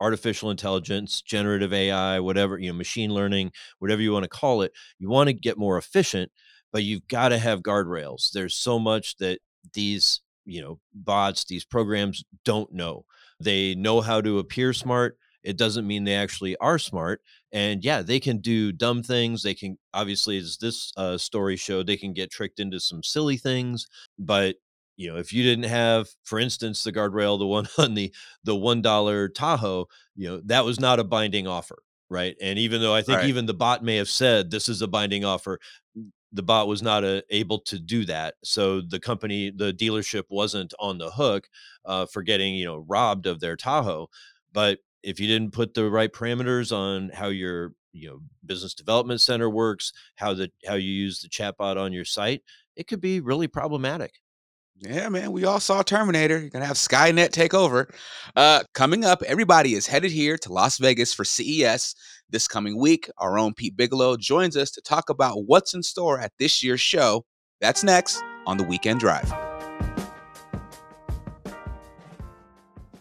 artificial 0.00 0.50
intelligence 0.50 1.22
generative 1.22 1.72
ai 1.72 2.20
whatever 2.20 2.58
you 2.58 2.68
know 2.68 2.76
machine 2.76 3.12
learning 3.12 3.50
whatever 3.78 4.02
you 4.02 4.12
want 4.12 4.24
to 4.24 4.28
call 4.28 4.62
it 4.62 4.72
you 4.98 5.08
want 5.08 5.28
to 5.28 5.32
get 5.32 5.58
more 5.58 5.78
efficient 5.78 6.30
but 6.72 6.84
you've 6.84 7.06
got 7.08 7.30
to 7.30 7.38
have 7.38 7.62
guardrails. 7.62 8.30
There's 8.32 8.56
so 8.56 8.78
much 8.78 9.16
that 9.18 9.40
these 9.74 10.20
you 10.44 10.62
know 10.62 10.78
bots 10.94 11.44
these 11.44 11.64
programs 11.64 12.24
don't 12.44 12.72
know. 12.72 13.04
They 13.40 13.74
know 13.74 14.00
how 14.00 14.20
to 14.20 14.38
appear 14.38 14.72
smart 14.72 15.16
it 15.42 15.56
doesn't 15.56 15.86
mean 15.86 16.04
they 16.04 16.14
actually 16.14 16.56
are 16.56 16.78
smart 16.78 17.20
and 17.52 17.84
yeah 17.84 18.02
they 18.02 18.20
can 18.20 18.38
do 18.38 18.72
dumb 18.72 19.02
things 19.02 19.42
they 19.42 19.54
can 19.54 19.78
obviously 19.94 20.38
as 20.38 20.58
this 20.58 20.92
uh, 20.96 21.16
story 21.16 21.56
showed 21.56 21.86
they 21.86 21.96
can 21.96 22.12
get 22.12 22.30
tricked 22.30 22.60
into 22.60 22.80
some 22.80 23.02
silly 23.02 23.36
things 23.36 23.86
but 24.18 24.56
you 24.96 25.10
know 25.10 25.18
if 25.18 25.32
you 25.32 25.42
didn't 25.42 25.68
have 25.68 26.08
for 26.24 26.38
instance 26.38 26.82
the 26.82 26.92
guardrail 26.92 27.38
the 27.38 27.46
one 27.46 27.66
on 27.78 27.94
the 27.94 28.12
the 28.44 28.56
one 28.56 28.82
dollar 28.82 29.28
tahoe 29.28 29.86
you 30.16 30.28
know 30.28 30.40
that 30.44 30.64
was 30.64 30.78
not 30.78 31.00
a 31.00 31.04
binding 31.04 31.46
offer 31.46 31.78
right 32.10 32.36
and 32.42 32.58
even 32.58 32.80
though 32.80 32.94
i 32.94 33.02
think 33.02 33.18
right. 33.18 33.28
even 33.28 33.46
the 33.46 33.54
bot 33.54 33.82
may 33.82 33.96
have 33.96 34.08
said 34.08 34.50
this 34.50 34.68
is 34.68 34.82
a 34.82 34.88
binding 34.88 35.24
offer 35.24 35.58
the 36.32 36.42
bot 36.42 36.68
was 36.68 36.82
not 36.82 37.04
a, 37.04 37.18
uh, 37.18 37.20
able 37.30 37.58
to 37.58 37.78
do 37.78 38.04
that 38.04 38.34
so 38.44 38.80
the 38.80 39.00
company 39.00 39.50
the 39.50 39.72
dealership 39.72 40.24
wasn't 40.28 40.74
on 40.78 40.98
the 40.98 41.10
hook 41.10 41.48
uh, 41.86 42.04
for 42.04 42.22
getting 42.22 42.54
you 42.54 42.66
know 42.66 42.84
robbed 42.88 43.26
of 43.26 43.40
their 43.40 43.56
tahoe 43.56 44.08
but 44.52 44.78
if 45.02 45.20
you 45.20 45.26
didn't 45.26 45.52
put 45.52 45.74
the 45.74 45.88
right 45.90 46.12
parameters 46.12 46.76
on 46.76 47.10
how 47.10 47.28
your 47.28 47.72
you 47.92 48.08
know 48.08 48.20
business 48.44 48.74
development 48.74 49.20
center 49.20 49.48
works 49.48 49.92
how 50.16 50.34
the 50.34 50.50
how 50.66 50.74
you 50.74 50.90
use 50.90 51.20
the 51.20 51.28
chatbot 51.28 51.76
on 51.76 51.92
your 51.92 52.04
site 52.04 52.42
it 52.76 52.86
could 52.86 53.00
be 53.00 53.20
really 53.20 53.48
problematic 53.48 54.12
yeah, 54.80 55.08
man, 55.08 55.32
we 55.32 55.44
all 55.44 55.58
saw 55.58 55.82
Terminator. 55.82 56.38
You're 56.38 56.50
gonna 56.50 56.64
have 56.64 56.76
Skynet 56.76 57.32
take 57.32 57.52
over. 57.52 57.92
Uh, 58.36 58.62
coming 58.74 59.04
up, 59.04 59.22
everybody 59.24 59.74
is 59.74 59.88
headed 59.88 60.12
here 60.12 60.38
to 60.38 60.52
Las 60.52 60.78
Vegas 60.78 61.12
for 61.12 61.24
CES 61.24 61.96
this 62.30 62.46
coming 62.46 62.78
week. 62.78 63.10
Our 63.18 63.38
own 63.38 63.54
Pete 63.54 63.76
Bigelow 63.76 64.16
joins 64.18 64.56
us 64.56 64.70
to 64.72 64.80
talk 64.80 65.10
about 65.10 65.46
what's 65.46 65.74
in 65.74 65.82
store 65.82 66.20
at 66.20 66.32
this 66.38 66.62
year's 66.62 66.80
show. 66.80 67.24
That's 67.60 67.82
next 67.82 68.22
on 68.46 68.56
the 68.56 68.64
Weekend 68.64 69.00
Drive. 69.00 69.47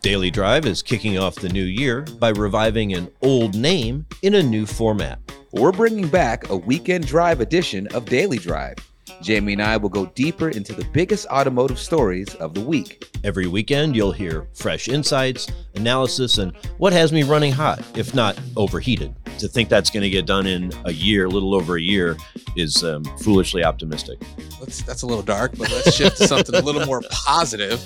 Daily 0.02 0.30
Drive 0.30 0.66
is 0.66 0.84
kicking 0.84 1.18
off 1.18 1.36
the 1.36 1.50
new 1.50 1.64
year 1.64 2.04
by 2.20 2.30
reviving 2.30 2.94
an 2.94 3.10
old 3.22 3.56
name 3.56 4.06
in 4.22 4.36
a 4.36 4.44
new 4.44 4.66
format. 4.66 5.20
We're 5.52 5.72
bringing 5.72 6.08
back 6.08 6.50
a 6.50 6.56
Weekend 6.56 7.08
Drive 7.08 7.42
edition 7.42 7.88
of 7.88 8.06
Daily 8.06 8.38
Drive. 8.38 8.76
Jamie 9.24 9.54
and 9.54 9.62
I 9.62 9.78
will 9.78 9.90
go 9.90 10.06
deeper 10.08 10.50
into 10.50 10.74
the 10.74 10.86
biggest 10.94 11.26
automotive 11.28 11.80
stories 11.80 12.34
of 12.36 12.54
the 12.54 12.62
week. 12.62 13.08
Every 13.24 13.48
weekend, 13.48 13.96
you'll 13.96 14.12
hear 14.12 14.48
fresh 14.54 14.88
insights, 14.88 15.48
analysis, 15.74 16.38
and 16.38 16.56
what 16.78 16.94
has 16.94 17.12
me 17.12 17.24
running 17.24 17.52
hot, 17.52 17.84
if 17.96 18.14
not 18.14 18.40
overheated. 18.56 19.16
To 19.40 19.48
think 19.48 19.68
that's 19.68 19.90
going 19.90 20.04
to 20.04 20.10
get 20.10 20.28
done 20.28 20.46
in 20.46 20.72
a 20.86 20.94
year, 20.94 21.26
a 21.26 21.30
little 21.30 21.56
over 21.56 21.78
a 21.78 21.82
year, 21.82 22.18
is 22.56 22.84
um, 22.84 23.04
foolishly 23.20 23.64
optimistic. 23.64 24.22
Let's, 24.60 24.84
that's 24.84 25.02
a 25.02 25.08
little 25.08 25.24
dark, 25.24 25.58
but 25.58 25.72
let's 25.72 25.96
shift 25.96 26.18
to 26.18 26.28
something 26.28 26.54
a 26.54 26.62
little 26.62 26.86
more 26.86 27.02
positive. 27.26 27.84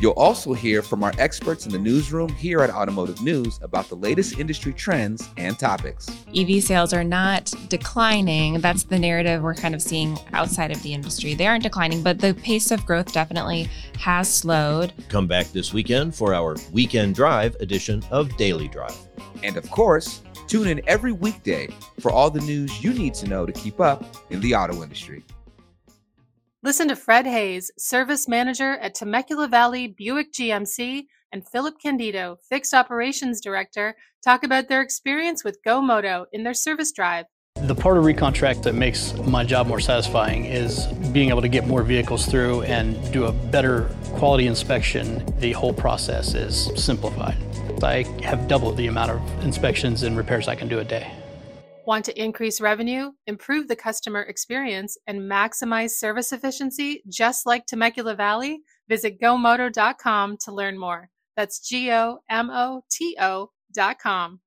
You'll 0.00 0.12
also 0.12 0.52
hear 0.52 0.82
from 0.82 1.02
our 1.02 1.12
experts 1.18 1.66
in 1.66 1.72
the 1.72 1.78
newsroom 1.78 2.28
here 2.28 2.60
at 2.60 2.70
Automotive 2.70 3.22
News 3.22 3.58
about 3.62 3.88
the 3.88 3.94
latest 3.94 4.38
industry 4.38 4.72
trends 4.72 5.28
and 5.36 5.58
topics. 5.58 6.08
EV 6.36 6.62
sales 6.62 6.92
are 6.92 7.04
not 7.04 7.52
declining. 7.68 8.60
That's 8.60 8.84
the 8.84 8.98
narrative 8.98 9.42
we're 9.42 9.54
kind 9.54 9.74
of 9.74 9.80
seeing 9.80 10.18
outside 10.32 10.70
of 10.70 10.82
the 10.82 10.92
industry. 10.92 11.34
They 11.34 11.46
aren't 11.46 11.62
declining, 11.62 12.02
but 12.02 12.18
the 12.18 12.34
pace 12.34 12.70
of 12.70 12.84
growth 12.84 13.12
definitely 13.12 13.68
has 13.98 14.32
slowed. 14.32 14.92
Come 15.08 15.26
back 15.26 15.46
this 15.48 15.72
weekend 15.72 16.14
for 16.14 16.34
our 16.34 16.56
Weekend 16.72 17.14
Drive 17.14 17.56
edition 17.60 18.02
of 18.10 18.36
Daily 18.36 18.68
Drive. 18.68 18.96
And 19.42 19.56
of 19.56 19.70
course, 19.70 20.22
tune 20.46 20.68
in 20.68 20.82
every 20.86 21.12
weekday 21.12 21.68
for 22.00 22.10
all 22.10 22.30
the 22.30 22.40
news 22.40 22.82
you 22.82 22.92
need 22.92 23.14
to 23.14 23.28
know 23.28 23.46
to 23.46 23.52
keep 23.52 23.80
up 23.80 24.04
in 24.30 24.40
the 24.40 24.54
auto 24.54 24.82
industry. 24.82 25.24
Listen 26.64 26.88
to 26.88 26.96
Fred 26.96 27.26
Hayes, 27.26 27.70
Service 27.76 28.26
Manager 28.26 28.78
at 28.78 28.94
Temecula 28.94 29.48
Valley 29.48 29.86
Buick 29.86 30.32
GMC, 30.32 31.04
and 31.30 31.46
Philip 31.46 31.74
Candido, 31.78 32.38
Fixed 32.48 32.72
Operations 32.72 33.42
Director, 33.42 33.94
talk 34.24 34.44
about 34.44 34.68
their 34.68 34.80
experience 34.80 35.44
with 35.44 35.58
GoMoto 35.62 36.24
in 36.32 36.42
their 36.42 36.54
service 36.54 36.90
drive. 36.90 37.26
The 37.56 37.74
part 37.74 37.98
of 37.98 38.04
recontract 38.04 38.62
that 38.62 38.74
makes 38.74 39.12
my 39.26 39.44
job 39.44 39.66
more 39.66 39.78
satisfying 39.78 40.46
is 40.46 40.86
being 41.12 41.28
able 41.28 41.42
to 41.42 41.48
get 41.48 41.66
more 41.66 41.82
vehicles 41.82 42.24
through 42.24 42.62
and 42.62 43.12
do 43.12 43.26
a 43.26 43.32
better 43.32 43.94
quality 44.14 44.46
inspection. 44.46 45.22
The 45.40 45.52
whole 45.52 45.74
process 45.74 46.32
is 46.32 46.70
simplified. 46.82 47.36
I 47.82 48.04
have 48.22 48.48
doubled 48.48 48.78
the 48.78 48.86
amount 48.86 49.10
of 49.10 49.44
inspections 49.44 50.02
and 50.02 50.16
repairs 50.16 50.48
I 50.48 50.54
can 50.54 50.68
do 50.68 50.78
a 50.78 50.84
day. 50.84 51.12
Want 51.86 52.06
to 52.06 52.18
increase 52.22 52.62
revenue, 52.62 53.10
improve 53.26 53.68
the 53.68 53.76
customer 53.76 54.22
experience, 54.22 54.96
and 55.06 55.20
maximize 55.20 55.90
service 55.90 56.32
efficiency 56.32 57.02
just 57.08 57.44
like 57.44 57.66
Temecula 57.66 58.14
Valley? 58.14 58.60
Visit 58.88 59.20
gomoto.com 59.20 60.38
to 60.38 60.52
learn 60.52 60.78
more. 60.78 61.10
That's 61.36 61.60
G 61.60 61.90
O 61.92 62.20
M 62.30 62.48
O 62.50 62.84
T 62.90 63.16
O.com. 63.20 64.40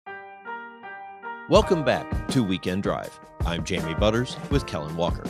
Welcome 1.48 1.86
back 1.86 2.27
to 2.29 2.44
Weekend 2.44 2.82
Drive. 2.82 3.20
I'm 3.46 3.63
Jamie 3.63 3.94
Butters 3.94 4.36
with 4.50 4.65
Kellen 4.65 4.96
Walker. 4.96 5.29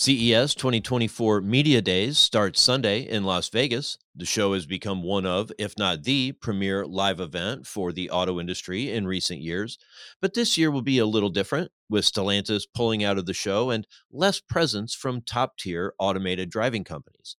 CES 0.00 0.54
2024 0.54 1.42
Media 1.42 1.82
Days 1.82 2.18
starts 2.18 2.62
Sunday 2.62 3.00
in 3.00 3.22
Las 3.22 3.50
Vegas. 3.50 3.98
The 4.16 4.24
show 4.24 4.54
has 4.54 4.64
become 4.64 5.02
one 5.02 5.26
of, 5.26 5.52
if 5.58 5.76
not 5.76 6.04
the 6.04 6.32
premier 6.32 6.86
live 6.86 7.20
event 7.20 7.66
for 7.66 7.92
the 7.92 8.08
auto 8.08 8.40
industry 8.40 8.90
in 8.90 9.06
recent 9.06 9.42
years. 9.42 9.76
But 10.22 10.32
this 10.32 10.56
year 10.56 10.70
will 10.70 10.80
be 10.80 10.96
a 10.96 11.04
little 11.04 11.28
different, 11.28 11.70
with 11.90 12.06
Stellantis 12.06 12.62
pulling 12.74 13.04
out 13.04 13.18
of 13.18 13.26
the 13.26 13.34
show 13.34 13.68
and 13.68 13.86
less 14.10 14.40
presence 14.40 14.94
from 14.94 15.20
top 15.20 15.58
tier 15.58 15.92
automated 15.98 16.48
driving 16.48 16.82
companies. 16.82 17.36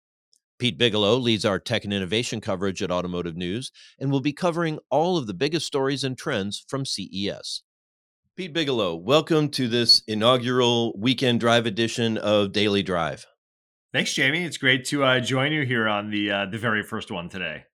Pete 0.58 0.76
Bigelow 0.76 1.16
leads 1.16 1.46
our 1.46 1.58
tech 1.58 1.84
and 1.84 1.94
innovation 1.94 2.42
coverage 2.42 2.82
at 2.82 2.90
Automotive 2.90 3.38
News 3.38 3.72
and 3.98 4.12
will 4.12 4.20
be 4.20 4.34
covering 4.34 4.78
all 4.90 5.16
of 5.16 5.26
the 5.26 5.32
biggest 5.32 5.66
stories 5.66 6.04
and 6.04 6.18
trends 6.18 6.62
from 6.68 6.84
CES. 6.84 7.62
Pete 8.36 8.54
Bigelow, 8.54 8.94
welcome 8.94 9.48
to 9.50 9.66
this 9.66 10.02
inaugural 10.06 10.96
weekend 10.96 11.40
drive 11.40 11.66
edition 11.66 12.16
of 12.16 12.52
Daily 12.52 12.82
Drive. 12.82 13.26
Thanks, 13.92 14.14
Jamie. 14.14 14.44
It's 14.44 14.56
great 14.56 14.84
to 14.86 15.02
uh, 15.02 15.20
join 15.20 15.52
you 15.52 15.66
here 15.66 15.88
on 15.88 16.10
the 16.10 16.30
uh, 16.30 16.46
the 16.46 16.56
very 16.56 16.84
first 16.84 17.10
one 17.10 17.28
today. 17.28 17.64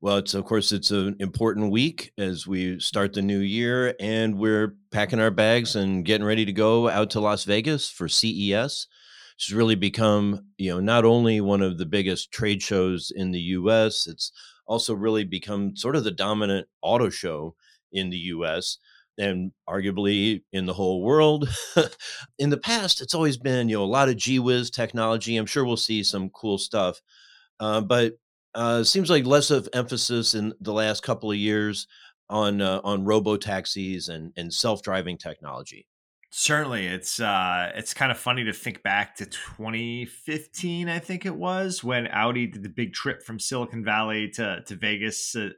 Well, 0.00 0.16
it's 0.16 0.34
of 0.34 0.44
course 0.44 0.72
it's 0.72 0.90
an 0.90 1.16
important 1.20 1.70
week 1.70 2.12
as 2.18 2.48
we 2.48 2.80
start 2.80 3.12
the 3.12 3.22
new 3.22 3.38
year, 3.38 3.94
and 4.00 4.38
we're 4.38 4.74
packing 4.90 5.20
our 5.20 5.30
bags 5.30 5.76
and 5.76 6.04
getting 6.04 6.26
ready 6.26 6.44
to 6.44 6.52
go 6.52 6.88
out 6.88 7.10
to 7.10 7.20
Las 7.20 7.44
Vegas 7.44 7.88
for 7.88 8.08
CES. 8.08 8.88
It's 9.36 9.52
really 9.52 9.76
become, 9.76 10.46
you 10.58 10.72
know, 10.72 10.80
not 10.80 11.04
only 11.04 11.40
one 11.40 11.62
of 11.62 11.78
the 11.78 11.86
biggest 11.86 12.32
trade 12.32 12.60
shows 12.60 13.12
in 13.14 13.30
the 13.30 13.40
U.S., 13.40 14.08
it's 14.08 14.32
also 14.66 14.94
really 14.94 15.24
become 15.24 15.76
sort 15.76 15.94
of 15.94 16.02
the 16.02 16.10
dominant 16.10 16.66
auto 16.82 17.08
show 17.08 17.54
in 17.92 18.10
the 18.10 18.18
U.S 18.18 18.78
and 19.18 19.52
arguably 19.68 20.42
in 20.52 20.66
the 20.66 20.74
whole 20.74 21.02
world. 21.02 21.48
in 22.38 22.50
the 22.50 22.56
past, 22.56 23.00
it's 23.00 23.14
always 23.14 23.36
been 23.36 23.68
you 23.68 23.76
know 23.76 23.84
a 23.84 23.86
lot 23.86 24.08
of 24.08 24.16
gee 24.16 24.38
whiz 24.38 24.70
technology. 24.70 25.36
I'm 25.36 25.46
sure 25.46 25.64
we'll 25.64 25.76
see 25.76 26.02
some 26.02 26.30
cool 26.30 26.58
stuff, 26.58 27.00
uh, 27.60 27.80
but 27.80 28.14
uh, 28.54 28.82
seems 28.84 29.10
like 29.10 29.26
less 29.26 29.50
of 29.50 29.68
emphasis 29.72 30.34
in 30.34 30.54
the 30.60 30.72
last 30.72 31.02
couple 31.02 31.30
of 31.30 31.36
years 31.36 31.86
on 32.28 32.60
uh, 32.60 32.80
on 32.84 33.04
robo 33.04 33.36
taxis 33.36 34.08
and 34.08 34.32
and 34.36 34.52
self 34.52 34.82
driving 34.82 35.18
technology. 35.18 35.86
Certainly, 36.30 36.86
it's 36.86 37.20
uh, 37.20 37.70
it's 37.74 37.94
kind 37.94 38.10
of 38.10 38.18
funny 38.18 38.44
to 38.44 38.52
think 38.52 38.82
back 38.82 39.16
to 39.16 39.26
2015, 39.26 40.88
I 40.88 40.98
think 40.98 41.24
it 41.24 41.34
was, 41.34 41.82
when 41.84 42.08
Audi 42.08 42.46
did 42.46 42.62
the 42.62 42.68
big 42.68 42.92
trip 42.92 43.22
from 43.22 43.38
Silicon 43.38 43.84
Valley 43.84 44.28
to 44.30 44.62
to 44.66 44.76
Vegas 44.76 45.36
uh, 45.36 45.50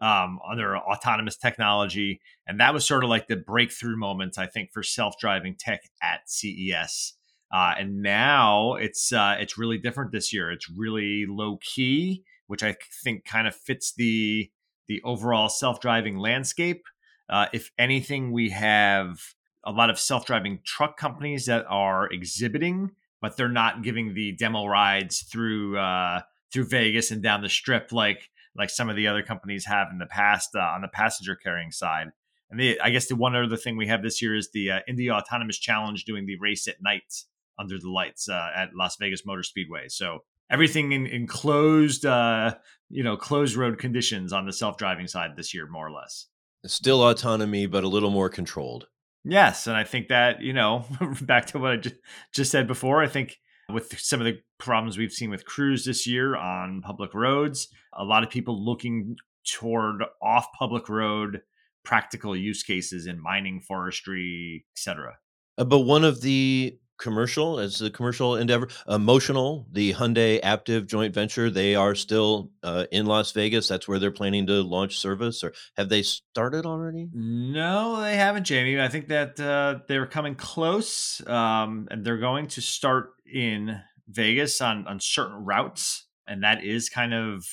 um, 0.00 0.38
autonomous 0.40 1.36
technology. 1.36 2.20
And 2.46 2.60
that 2.60 2.74
was 2.74 2.86
sort 2.86 3.04
of 3.04 3.10
like 3.10 3.28
the 3.28 3.36
breakthrough 3.36 3.96
moment, 3.96 4.38
I 4.38 4.46
think, 4.46 4.72
for 4.72 4.82
self 4.82 5.18
driving 5.18 5.54
tech 5.58 5.82
at 6.02 6.28
CES. 6.28 7.14
Uh, 7.52 7.74
and 7.78 8.02
now 8.02 8.74
it's 8.74 9.12
uh, 9.12 9.36
it's 9.38 9.56
really 9.56 9.78
different 9.78 10.12
this 10.12 10.32
year. 10.32 10.50
It's 10.50 10.68
really 10.68 11.26
low 11.26 11.58
key, 11.62 12.24
which 12.46 12.62
I 12.62 12.76
think 13.04 13.24
kind 13.24 13.46
of 13.46 13.54
fits 13.54 13.92
the 13.92 14.50
the 14.88 15.00
overall 15.04 15.48
self 15.48 15.80
driving 15.80 16.18
landscape. 16.18 16.84
Uh, 17.28 17.46
if 17.52 17.70
anything, 17.78 18.32
we 18.32 18.50
have 18.50 19.20
a 19.64 19.72
lot 19.72 19.90
of 19.90 19.98
self 19.98 20.26
driving 20.26 20.60
truck 20.64 20.96
companies 20.96 21.46
that 21.46 21.64
are 21.68 22.10
exhibiting, 22.12 22.92
but 23.20 23.36
they're 23.36 23.48
not 23.48 23.82
giving 23.82 24.14
the 24.14 24.32
demo 24.32 24.66
rides 24.66 25.22
through 25.22 25.78
uh, 25.78 26.20
through 26.52 26.66
Vegas 26.66 27.10
and 27.10 27.22
down 27.22 27.42
the 27.42 27.48
strip 27.48 27.92
like 27.92 28.28
like 28.56 28.70
some 28.70 28.88
of 28.88 28.96
the 28.96 29.06
other 29.06 29.22
companies 29.22 29.66
have 29.66 29.88
in 29.90 29.98
the 29.98 30.06
past 30.06 30.50
uh, 30.54 30.60
on 30.60 30.82
the 30.82 30.88
passenger 30.88 31.36
carrying 31.36 31.70
side. 31.70 32.08
And 32.50 32.60
the, 32.60 32.80
I 32.80 32.90
guess 32.90 33.06
the 33.06 33.16
one 33.16 33.34
other 33.34 33.56
thing 33.56 33.76
we 33.76 33.88
have 33.88 34.02
this 34.02 34.22
year 34.22 34.36
is 34.36 34.50
the 34.52 34.70
uh, 34.70 34.78
Indy 34.86 35.10
Autonomous 35.10 35.58
Challenge 35.58 36.04
doing 36.04 36.26
the 36.26 36.38
race 36.38 36.68
at 36.68 36.76
night 36.80 37.24
under 37.58 37.78
the 37.78 37.90
lights 37.90 38.28
uh, 38.28 38.50
at 38.54 38.74
Las 38.74 38.96
Vegas 39.00 39.26
Motor 39.26 39.42
Speedway. 39.42 39.88
So 39.88 40.20
everything 40.50 40.92
in, 40.92 41.06
in 41.06 41.26
closed, 41.26 42.06
uh, 42.06 42.54
you 42.88 43.02
know, 43.02 43.16
closed 43.16 43.56
road 43.56 43.78
conditions 43.78 44.32
on 44.32 44.46
the 44.46 44.52
self 44.52 44.76
driving 44.76 45.08
side 45.08 45.36
this 45.36 45.54
year, 45.54 45.66
more 45.68 45.86
or 45.86 45.92
less. 45.92 46.26
Still 46.64 47.06
autonomy, 47.06 47.66
but 47.66 47.84
a 47.84 47.88
little 47.88 48.10
more 48.10 48.28
controlled. 48.28 48.86
Yes, 49.24 49.66
and 49.66 49.76
I 49.76 49.84
think 49.84 50.08
that 50.08 50.40
you 50.40 50.52
know, 50.52 50.84
back 51.22 51.46
to 51.46 51.58
what 51.58 51.72
I 51.72 51.76
just, 51.76 51.96
just 52.32 52.50
said 52.50 52.66
before, 52.66 53.02
I 53.02 53.08
think 53.08 53.38
with 53.72 53.98
some 53.98 54.20
of 54.20 54.26
the 54.26 54.38
problems 54.58 54.96
we've 54.96 55.12
seen 55.12 55.30
with 55.30 55.44
Cruise 55.44 55.84
this 55.84 56.06
year 56.06 56.36
on 56.36 56.82
public 56.82 57.14
roads, 57.14 57.68
a 57.92 58.04
lot 58.04 58.22
of 58.22 58.30
people 58.30 58.64
looking 58.64 59.16
toward 59.44 60.02
off 60.22 60.46
public 60.58 60.88
road 60.88 61.40
practical 61.84 62.36
use 62.36 62.62
cases 62.62 63.06
in 63.06 63.20
mining, 63.20 63.60
forestry, 63.60 64.66
etc. 64.76 65.14
Uh, 65.56 65.64
but 65.64 65.80
one 65.80 66.04
of 66.04 66.20
the 66.20 66.78
commercial 66.98 67.58
as 67.58 67.80
a 67.82 67.90
commercial 67.90 68.36
endeavor 68.36 68.66
Motional 68.88 69.66
the 69.72 69.92
hyundai 69.92 70.40
aptiv 70.42 70.86
joint 70.86 71.14
venture 71.14 71.50
they 71.50 71.74
are 71.74 71.94
still 71.94 72.50
uh, 72.62 72.86
in 72.90 73.06
las 73.06 73.32
vegas 73.32 73.68
that's 73.68 73.86
where 73.86 73.98
they're 73.98 74.10
planning 74.10 74.46
to 74.46 74.62
launch 74.62 74.98
service 74.98 75.44
or 75.44 75.52
have 75.76 75.88
they 75.88 76.02
started 76.02 76.66
already? 76.66 77.08
No 77.12 78.00
they 78.00 78.16
haven't 78.16 78.44
jamie 78.44 78.80
i 78.80 78.88
think 78.88 79.08
that 79.08 79.38
uh, 79.40 79.80
they're 79.88 80.06
coming 80.06 80.34
close 80.34 81.26
um, 81.26 81.88
and 81.90 82.04
they're 82.04 82.18
going 82.18 82.48
to 82.48 82.60
start 82.60 83.10
in 83.32 83.80
vegas 84.08 84.60
on 84.60 84.86
on 84.86 85.00
certain 85.00 85.44
routes 85.44 86.06
and 86.26 86.42
that 86.42 86.64
is 86.64 86.88
kind 86.88 87.12
of 87.12 87.44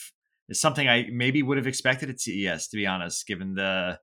is 0.50 0.60
something 0.60 0.88
i 0.88 1.08
maybe 1.12 1.42
would 1.42 1.58
have 1.58 1.68
expected 1.68 2.10
at 2.10 2.20
ces 2.20 2.68
to 2.68 2.78
be 2.78 2.86
honest 2.86 3.26
given 3.28 3.56
the 3.56 3.98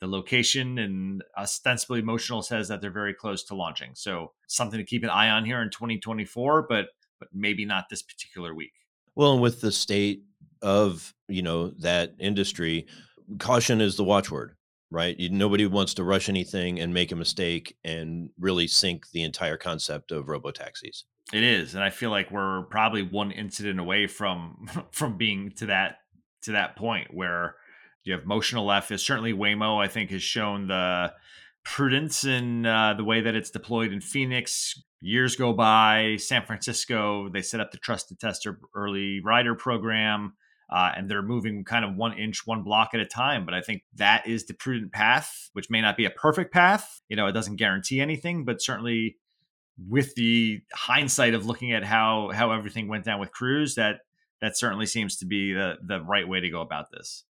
the 0.00 0.06
location 0.06 0.78
and 0.78 1.22
ostensibly 1.38 2.02
Motional 2.02 2.44
says 2.44 2.68
that 2.68 2.80
they're 2.80 2.90
very 2.90 3.14
close 3.14 3.44
to 3.44 3.54
launching. 3.54 3.92
So 3.94 4.32
something 4.46 4.78
to 4.78 4.84
keep 4.84 5.02
an 5.02 5.10
eye 5.10 5.30
on 5.30 5.44
here 5.44 5.62
in 5.62 5.70
2024 5.70 6.66
but 6.68 6.86
but 7.18 7.28
maybe 7.32 7.64
not 7.64 7.86
this 7.88 8.02
particular 8.02 8.54
week. 8.54 8.72
Well 9.14 9.32
and 9.32 9.42
with 9.42 9.60
the 9.60 9.72
state 9.72 10.22
of 10.62 11.14
you 11.28 11.42
know 11.42 11.70
that 11.78 12.14
industry 12.18 12.86
caution 13.38 13.80
is 13.80 13.96
the 13.96 14.04
watchword 14.04 14.56
right? 14.90 15.18
You, 15.18 15.30
nobody 15.30 15.66
wants 15.66 15.94
to 15.94 16.04
rush 16.04 16.28
anything 16.28 16.78
and 16.78 16.94
make 16.94 17.10
a 17.10 17.16
mistake 17.16 17.76
and 17.84 18.30
really 18.38 18.68
sink 18.68 19.10
the 19.10 19.24
entire 19.24 19.56
concept 19.56 20.12
of 20.12 20.28
robo 20.28 20.50
taxis 20.50 21.04
it 21.32 21.42
is 21.42 21.74
and 21.74 21.82
i 21.82 21.90
feel 21.90 22.10
like 22.10 22.30
we're 22.30 22.62
probably 22.64 23.02
one 23.02 23.32
incident 23.32 23.80
away 23.80 24.06
from 24.06 24.68
from 24.92 25.16
being 25.16 25.50
to 25.50 25.66
that 25.66 25.98
to 26.42 26.52
that 26.52 26.76
point 26.76 27.12
where 27.12 27.56
you 28.06 28.12
have 28.12 28.24
Motional 28.24 28.90
is 28.90 29.04
certainly 29.04 29.32
Waymo. 29.32 29.82
I 29.82 29.88
think 29.88 30.10
has 30.10 30.22
shown 30.22 30.68
the 30.68 31.12
prudence 31.64 32.24
in 32.24 32.64
uh, 32.64 32.94
the 32.94 33.02
way 33.02 33.20
that 33.20 33.34
it's 33.34 33.50
deployed 33.50 33.92
in 33.92 34.00
Phoenix. 34.00 34.80
Years 35.00 35.34
go 35.34 35.52
by. 35.52 36.16
San 36.18 36.46
Francisco, 36.46 37.28
they 37.28 37.42
set 37.42 37.60
up 37.60 37.72
the 37.72 37.78
trusted 37.78 38.20
tester 38.20 38.60
early 38.74 39.20
rider 39.20 39.56
program. 39.56 40.34
Uh, 40.68 40.92
and 40.96 41.08
they're 41.08 41.22
moving 41.22 41.64
kind 41.64 41.84
of 41.84 41.94
one 41.94 42.16
inch, 42.16 42.46
one 42.46 42.62
block 42.62 42.90
at 42.92 43.00
a 43.00 43.06
time. 43.06 43.44
But 43.44 43.54
I 43.54 43.60
think 43.60 43.82
that 43.96 44.26
is 44.26 44.46
the 44.46 44.54
prudent 44.54 44.92
path, 44.92 45.50
which 45.52 45.70
may 45.70 45.80
not 45.80 45.96
be 45.96 46.06
a 46.06 46.10
perfect 46.10 46.52
path. 46.52 47.00
You 47.08 47.16
know, 47.16 47.26
it 47.26 47.32
doesn't 47.32 47.56
guarantee 47.56 48.00
anything, 48.00 48.44
but 48.44 48.62
certainly 48.62 49.16
with 49.88 50.14
the 50.14 50.60
hindsight 50.72 51.34
of 51.34 51.46
looking 51.46 51.72
at 51.72 51.84
how 51.84 52.30
how 52.34 52.50
everything 52.50 52.88
went 52.88 53.04
down 53.04 53.20
with 53.20 53.30
Cruise, 53.30 53.76
that 53.76 54.00
that 54.40 54.56
certainly 54.56 54.86
seems 54.86 55.16
to 55.18 55.26
be 55.26 55.52
the 55.52 55.76
the 55.86 56.00
right 56.00 56.26
way 56.26 56.40
to 56.40 56.50
go 56.50 56.62
about 56.62 56.90
this. 56.90 57.24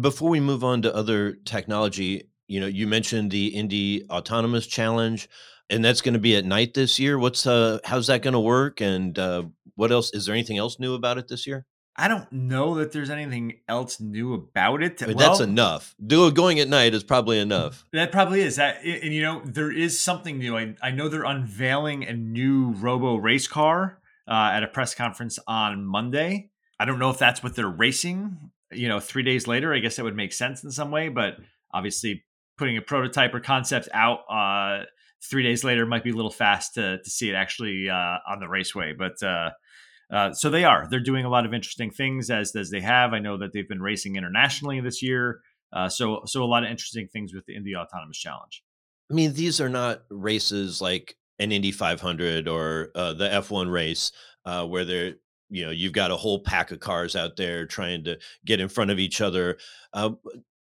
Before 0.00 0.30
we 0.30 0.40
move 0.40 0.64
on 0.64 0.82
to 0.82 0.94
other 0.94 1.32
technology, 1.44 2.28
you 2.48 2.60
know, 2.60 2.66
you 2.66 2.86
mentioned 2.86 3.30
the 3.30 3.48
Indy 3.48 4.04
Autonomous 4.10 4.66
Challenge, 4.66 5.28
and 5.70 5.84
that's 5.84 6.00
going 6.00 6.14
to 6.14 6.20
be 6.20 6.36
at 6.36 6.44
night 6.44 6.74
this 6.74 6.98
year. 6.98 7.18
What's 7.18 7.46
uh, 7.46 7.78
how's 7.84 8.06
that 8.08 8.22
going 8.22 8.34
to 8.34 8.40
work, 8.40 8.80
and 8.80 9.18
uh, 9.18 9.44
what 9.74 9.92
else? 9.92 10.12
Is 10.14 10.26
there 10.26 10.34
anything 10.34 10.58
else 10.58 10.78
new 10.78 10.94
about 10.94 11.18
it 11.18 11.28
this 11.28 11.46
year? 11.46 11.66
I 11.98 12.08
don't 12.08 12.30
know 12.30 12.74
that 12.74 12.92
there's 12.92 13.08
anything 13.08 13.60
else 13.68 14.00
new 14.00 14.34
about 14.34 14.82
it. 14.82 15.02
I 15.02 15.06
mean, 15.06 15.16
well, 15.16 15.30
that's 15.30 15.40
enough. 15.40 15.94
Do 16.04 16.30
going 16.30 16.60
at 16.60 16.68
night 16.68 16.92
is 16.92 17.02
probably 17.02 17.38
enough. 17.38 17.86
That 17.92 18.12
probably 18.12 18.42
is. 18.42 18.56
That 18.56 18.84
and 18.84 19.14
you 19.14 19.22
know 19.22 19.42
there 19.44 19.72
is 19.72 19.98
something 19.98 20.38
new. 20.38 20.56
I 20.56 20.74
I 20.82 20.90
know 20.90 21.08
they're 21.08 21.24
unveiling 21.24 22.04
a 22.04 22.12
new 22.12 22.72
Robo 22.72 23.16
race 23.16 23.48
car 23.48 24.00
uh, 24.28 24.50
at 24.52 24.62
a 24.62 24.66
press 24.66 24.94
conference 24.94 25.38
on 25.46 25.84
Monday. 25.84 26.50
I 26.78 26.84
don't 26.84 26.98
know 26.98 27.08
if 27.08 27.18
that's 27.18 27.42
what 27.42 27.56
they're 27.56 27.66
racing 27.66 28.50
you 28.72 28.88
know, 28.88 29.00
three 29.00 29.22
days 29.22 29.46
later, 29.46 29.72
I 29.74 29.78
guess 29.78 29.96
that 29.96 30.04
would 30.04 30.16
make 30.16 30.32
sense 30.32 30.64
in 30.64 30.70
some 30.70 30.90
way. 30.90 31.08
But 31.08 31.36
obviously, 31.72 32.24
putting 32.56 32.76
a 32.76 32.82
prototype 32.82 33.34
or 33.34 33.40
concept 33.40 33.88
out 33.92 34.20
uh, 34.30 34.84
three 35.22 35.42
days 35.42 35.64
later 35.64 35.86
might 35.86 36.04
be 36.04 36.10
a 36.10 36.14
little 36.14 36.30
fast 36.30 36.74
to 36.74 36.98
to 37.02 37.10
see 37.10 37.30
it 37.30 37.34
actually 37.34 37.88
uh, 37.88 38.18
on 38.28 38.40
the 38.40 38.48
raceway. 38.48 38.92
But 38.92 39.22
uh, 39.22 39.50
uh, 40.10 40.32
so 40.32 40.50
they 40.50 40.64
are. 40.64 40.86
They're 40.88 41.00
doing 41.00 41.24
a 41.24 41.30
lot 41.30 41.46
of 41.46 41.54
interesting 41.54 41.90
things 41.90 42.30
as 42.30 42.54
as 42.54 42.70
they 42.70 42.80
have. 42.80 43.12
I 43.12 43.18
know 43.18 43.38
that 43.38 43.52
they've 43.52 43.68
been 43.68 43.82
racing 43.82 44.16
internationally 44.16 44.80
this 44.80 45.02
year. 45.02 45.40
Uh, 45.72 45.88
so 45.88 46.22
so 46.26 46.42
a 46.42 46.46
lot 46.46 46.64
of 46.64 46.70
interesting 46.70 47.08
things 47.08 47.34
with 47.34 47.44
the 47.46 47.56
Indy 47.56 47.74
Autonomous 47.74 48.18
Challenge. 48.18 48.62
I 49.10 49.14
mean, 49.14 49.34
these 49.34 49.60
are 49.60 49.68
not 49.68 50.02
races 50.10 50.80
like 50.80 51.16
an 51.38 51.52
Indy 51.52 51.70
500 51.70 52.48
or 52.48 52.90
uh, 52.94 53.12
the 53.12 53.28
F1 53.28 53.70
race 53.70 54.10
uh, 54.44 54.66
where 54.66 54.84
they're 54.84 55.14
you 55.48 55.64
know 55.64 55.70
you've 55.70 55.92
got 55.92 56.10
a 56.10 56.16
whole 56.16 56.40
pack 56.40 56.70
of 56.70 56.80
cars 56.80 57.14
out 57.16 57.36
there 57.36 57.66
trying 57.66 58.04
to 58.04 58.18
get 58.44 58.60
in 58.60 58.68
front 58.68 58.90
of 58.90 58.98
each 58.98 59.20
other 59.20 59.58
uh, 59.92 60.10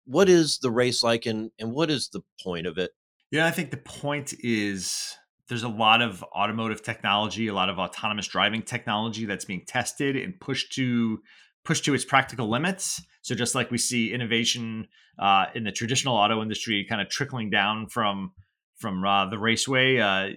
what 0.05 0.29
is 0.29 0.59
the 0.59 0.71
race 0.71 1.03
like 1.03 1.25
and 1.25 1.51
and 1.59 1.71
what 1.71 1.89
is 1.89 2.09
the 2.09 2.21
point 2.43 2.67
of 2.67 2.77
it? 2.77 2.91
Yeah 3.31 3.45
i 3.45 3.51
think 3.51 3.71
the 3.71 3.77
point 3.77 4.33
is 4.39 5.15
there's 5.47 5.63
a 5.63 5.69
lot 5.69 6.01
of 6.01 6.23
automotive 6.35 6.83
technology 6.83 7.47
a 7.47 7.53
lot 7.53 7.69
of 7.69 7.79
autonomous 7.79 8.27
driving 8.27 8.61
technology 8.61 9.25
that's 9.25 9.45
being 9.45 9.63
tested 9.65 10.15
and 10.15 10.39
pushed 10.39 10.73
to 10.73 11.19
pushed 11.65 11.83
to 11.85 11.93
its 11.93 12.05
practical 12.05 12.49
limits. 12.49 13.01
So 13.23 13.35
just 13.35 13.55
like 13.55 13.71
we 13.71 13.77
see 13.77 14.13
innovation 14.13 14.87
uh, 15.19 15.47
in 15.55 15.63
the 15.63 15.71
traditional 15.71 16.15
auto 16.15 16.41
industry 16.41 16.85
kind 16.87 17.01
of 17.01 17.09
trickling 17.09 17.49
down 17.49 17.87
from 17.87 18.31
from 18.77 19.03
uh, 19.03 19.29
the 19.29 19.39
raceway 19.39 19.97
uh, 19.97 20.29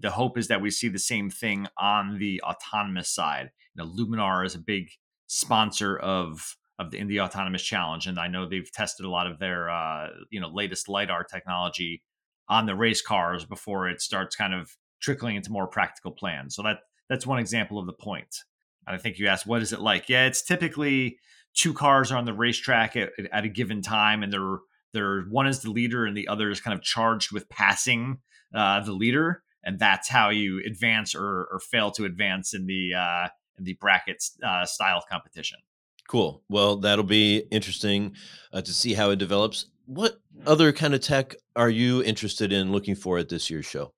the 0.00 0.10
hope 0.10 0.38
is 0.38 0.48
that 0.48 0.62
we 0.62 0.70
see 0.70 0.88
the 0.88 0.98
same 0.98 1.30
thing 1.30 1.66
on 1.78 2.18
the 2.18 2.40
autonomous 2.42 3.08
side 3.08 3.50
you 3.74 3.84
know, 3.84 3.90
Luminar 3.90 4.44
is 4.44 4.54
a 4.54 4.58
big 4.58 4.90
sponsor 5.26 5.96
of 5.96 6.56
of 6.78 6.90
the 6.90 6.98
Indy 6.98 7.20
Autonomous 7.20 7.62
Challenge, 7.62 8.06
and 8.06 8.18
I 8.18 8.28
know 8.28 8.48
they've 8.48 8.70
tested 8.72 9.04
a 9.04 9.10
lot 9.10 9.26
of 9.26 9.38
their 9.38 9.68
uh, 9.70 10.08
you 10.30 10.40
know 10.40 10.48
latest 10.48 10.88
lidar 10.88 11.24
technology 11.24 12.02
on 12.48 12.66
the 12.66 12.74
race 12.74 13.02
cars 13.02 13.44
before 13.44 13.88
it 13.88 14.00
starts 14.00 14.34
kind 14.34 14.54
of 14.54 14.76
trickling 15.00 15.36
into 15.36 15.52
more 15.52 15.66
practical 15.66 16.10
plans. 16.10 16.54
So 16.56 16.62
that 16.62 16.78
that's 17.08 17.26
one 17.26 17.38
example 17.38 17.78
of 17.78 17.86
the 17.86 17.92
point. 17.92 18.34
And 18.86 18.96
I 18.96 18.98
think 18.98 19.18
you 19.18 19.28
asked, 19.28 19.46
what 19.46 19.62
is 19.62 19.72
it 19.72 19.80
like? 19.80 20.08
Yeah, 20.08 20.26
it's 20.26 20.42
typically 20.42 21.18
two 21.54 21.74
cars 21.74 22.10
are 22.10 22.16
on 22.16 22.24
the 22.24 22.32
racetrack 22.32 22.96
at, 22.96 23.10
at 23.30 23.44
a 23.44 23.48
given 23.48 23.82
time, 23.82 24.22
and 24.22 24.32
they're 24.32 24.58
they're 24.92 25.22
one 25.22 25.46
is 25.46 25.60
the 25.60 25.70
leader 25.70 26.06
and 26.06 26.16
the 26.16 26.28
other 26.28 26.50
is 26.50 26.60
kind 26.60 26.76
of 26.76 26.82
charged 26.82 27.30
with 27.30 27.48
passing 27.48 28.18
uh, 28.54 28.80
the 28.80 28.92
leader, 28.92 29.42
and 29.64 29.78
that's 29.78 30.08
how 30.08 30.30
you 30.30 30.62
advance 30.66 31.14
or, 31.14 31.48
or 31.50 31.60
fail 31.60 31.90
to 31.92 32.04
advance 32.04 32.54
in 32.54 32.66
the 32.66 32.94
uh, 32.94 33.28
the 33.58 33.74
brackets 33.74 34.38
uh, 34.42 34.64
style 34.64 35.04
competition. 35.10 35.58
Cool. 36.08 36.42
Well, 36.48 36.76
that'll 36.76 37.04
be 37.04 37.44
interesting 37.50 38.14
uh, 38.52 38.62
to 38.62 38.72
see 38.72 38.94
how 38.94 39.10
it 39.10 39.16
develops. 39.16 39.66
What 39.86 40.20
other 40.46 40.72
kind 40.72 40.94
of 40.94 41.00
tech 41.00 41.36
are 41.54 41.70
you 41.70 42.02
interested 42.02 42.52
in 42.52 42.72
looking 42.72 42.94
for 42.94 43.18
at 43.18 43.28
this 43.28 43.50
year's 43.50 43.66
show? 43.66 43.92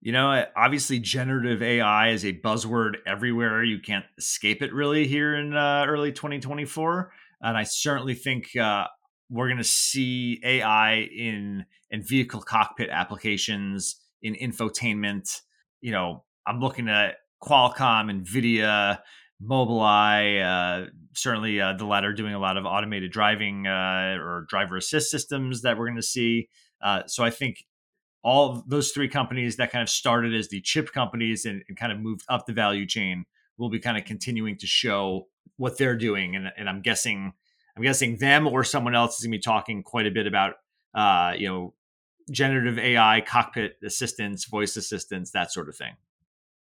You 0.00 0.12
know, 0.12 0.44
obviously, 0.56 0.98
generative 0.98 1.62
AI 1.62 2.08
is 2.08 2.24
a 2.24 2.32
buzzword 2.32 2.96
everywhere. 3.06 3.62
You 3.62 3.80
can't 3.80 4.04
escape 4.18 4.60
it 4.60 4.72
really 4.72 5.06
here 5.06 5.36
in 5.36 5.54
uh, 5.54 5.84
early 5.86 6.10
2024. 6.10 7.12
And 7.40 7.56
I 7.56 7.64
certainly 7.64 8.14
think 8.14 8.56
uh, 8.56 8.86
we're 9.30 9.48
going 9.48 9.58
to 9.58 9.64
see 9.64 10.40
AI 10.44 11.08
in 11.16 11.66
in 11.90 12.02
vehicle 12.02 12.40
cockpit 12.40 12.88
applications, 12.90 14.01
in 14.22 14.34
infotainment. 14.34 15.40
You 15.80 15.92
know, 15.92 16.24
I'm 16.46 16.60
looking 16.60 16.88
at 16.88 17.16
Qualcomm, 17.42 18.24
Nvidia, 18.24 18.98
Mobileye, 19.42 20.42
uh, 20.42 20.90
certainly 21.14 21.60
uh, 21.60 21.74
the 21.74 21.84
latter 21.84 22.12
doing 22.12 22.34
a 22.34 22.38
lot 22.38 22.56
of 22.56 22.64
automated 22.64 23.10
driving 23.10 23.66
uh, 23.66 24.16
or 24.20 24.46
driver 24.48 24.76
assist 24.76 25.10
systems 25.10 25.62
that 25.62 25.76
we're 25.76 25.86
going 25.86 25.96
to 25.96 26.02
see. 26.02 26.48
Uh, 26.82 27.02
so 27.06 27.24
I 27.24 27.30
think 27.30 27.64
all 28.22 28.62
those 28.66 28.92
three 28.92 29.08
companies 29.08 29.56
that 29.56 29.72
kind 29.72 29.82
of 29.82 29.88
started 29.88 30.34
as 30.34 30.48
the 30.48 30.60
chip 30.60 30.92
companies 30.92 31.44
and, 31.44 31.62
and, 31.68 31.76
kind 31.76 31.90
of 31.90 31.98
moved 31.98 32.24
up 32.28 32.46
the 32.46 32.52
value 32.52 32.86
chain 32.86 33.24
will 33.58 33.68
be 33.68 33.80
kind 33.80 33.98
of 33.98 34.04
continuing 34.04 34.56
to 34.58 34.66
show 34.66 35.26
what 35.56 35.76
they're 35.76 35.96
doing. 35.96 36.36
And, 36.36 36.52
and 36.56 36.68
I'm 36.68 36.82
guessing, 36.82 37.32
I'm 37.76 37.82
guessing 37.82 38.16
them 38.18 38.46
or 38.46 38.62
someone 38.62 38.94
else 38.94 39.18
is 39.18 39.26
going 39.26 39.32
to 39.32 39.38
be 39.38 39.42
talking 39.42 39.82
quite 39.82 40.06
a 40.06 40.10
bit 40.10 40.26
about, 40.28 40.54
uh, 40.94 41.34
you 41.36 41.48
know, 41.48 41.74
generative 42.30 42.78
AI, 42.78 43.20
cockpit 43.20 43.76
assistance, 43.84 44.44
voice 44.44 44.76
assistance, 44.76 45.30
that 45.32 45.52
sort 45.52 45.68
of 45.68 45.76
thing. 45.76 45.94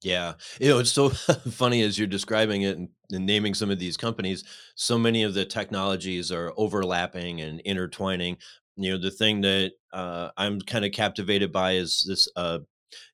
Yeah. 0.02 0.34
You 0.60 0.68
know, 0.68 0.78
it's 0.78 0.92
so 0.92 1.08
funny 1.50 1.82
as 1.82 1.98
you're 1.98 2.06
describing 2.06 2.62
it 2.62 2.76
and, 2.76 2.88
and, 3.10 3.26
naming 3.26 3.54
some 3.54 3.70
of 3.70 3.78
these 3.78 3.96
companies, 3.96 4.44
so 4.74 4.98
many 4.98 5.22
of 5.22 5.34
the 5.34 5.44
technologies 5.44 6.30
are 6.30 6.52
overlapping 6.56 7.40
and 7.40 7.60
intertwining. 7.64 8.36
You 8.76 8.92
know, 8.92 8.98
the 8.98 9.10
thing 9.10 9.40
that 9.40 9.72
uh, 9.92 10.30
I'm 10.36 10.60
kind 10.60 10.84
of 10.84 10.92
captivated 10.92 11.50
by 11.50 11.72
is 11.72 12.04
this 12.06 12.28
uh, 12.36 12.58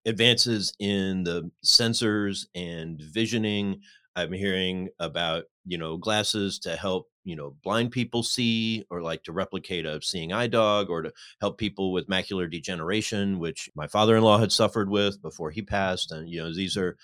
advances 0.04 0.74
in 0.80 1.24
the 1.24 1.50
sensors 1.64 2.46
and 2.54 3.00
visioning. 3.00 3.80
I'm 4.16 4.32
hearing 4.32 4.88
about, 4.98 5.44
you 5.64 5.78
know, 5.78 5.96
glasses 5.96 6.58
to 6.60 6.76
help, 6.76 7.08
you 7.24 7.36
know, 7.36 7.56
blind 7.62 7.90
people 7.92 8.22
see 8.22 8.84
or 8.90 9.00
like 9.00 9.22
to 9.24 9.32
replicate 9.32 9.86
a 9.86 10.00
seeing 10.02 10.32
eye 10.32 10.46
dog 10.46 10.90
or 10.90 11.02
to 11.02 11.12
help 11.40 11.58
people 11.58 11.92
with 11.92 12.08
macular 12.08 12.50
degeneration, 12.50 13.38
which 13.38 13.70
my 13.74 13.86
father 13.86 14.16
in 14.16 14.22
law 14.22 14.38
had 14.38 14.52
suffered 14.52 14.90
with 14.90 15.22
before 15.22 15.50
he 15.50 15.62
passed. 15.62 16.10
And, 16.10 16.28
you 16.28 16.42
know, 16.42 16.52
these 16.52 16.76
are, 16.76 16.96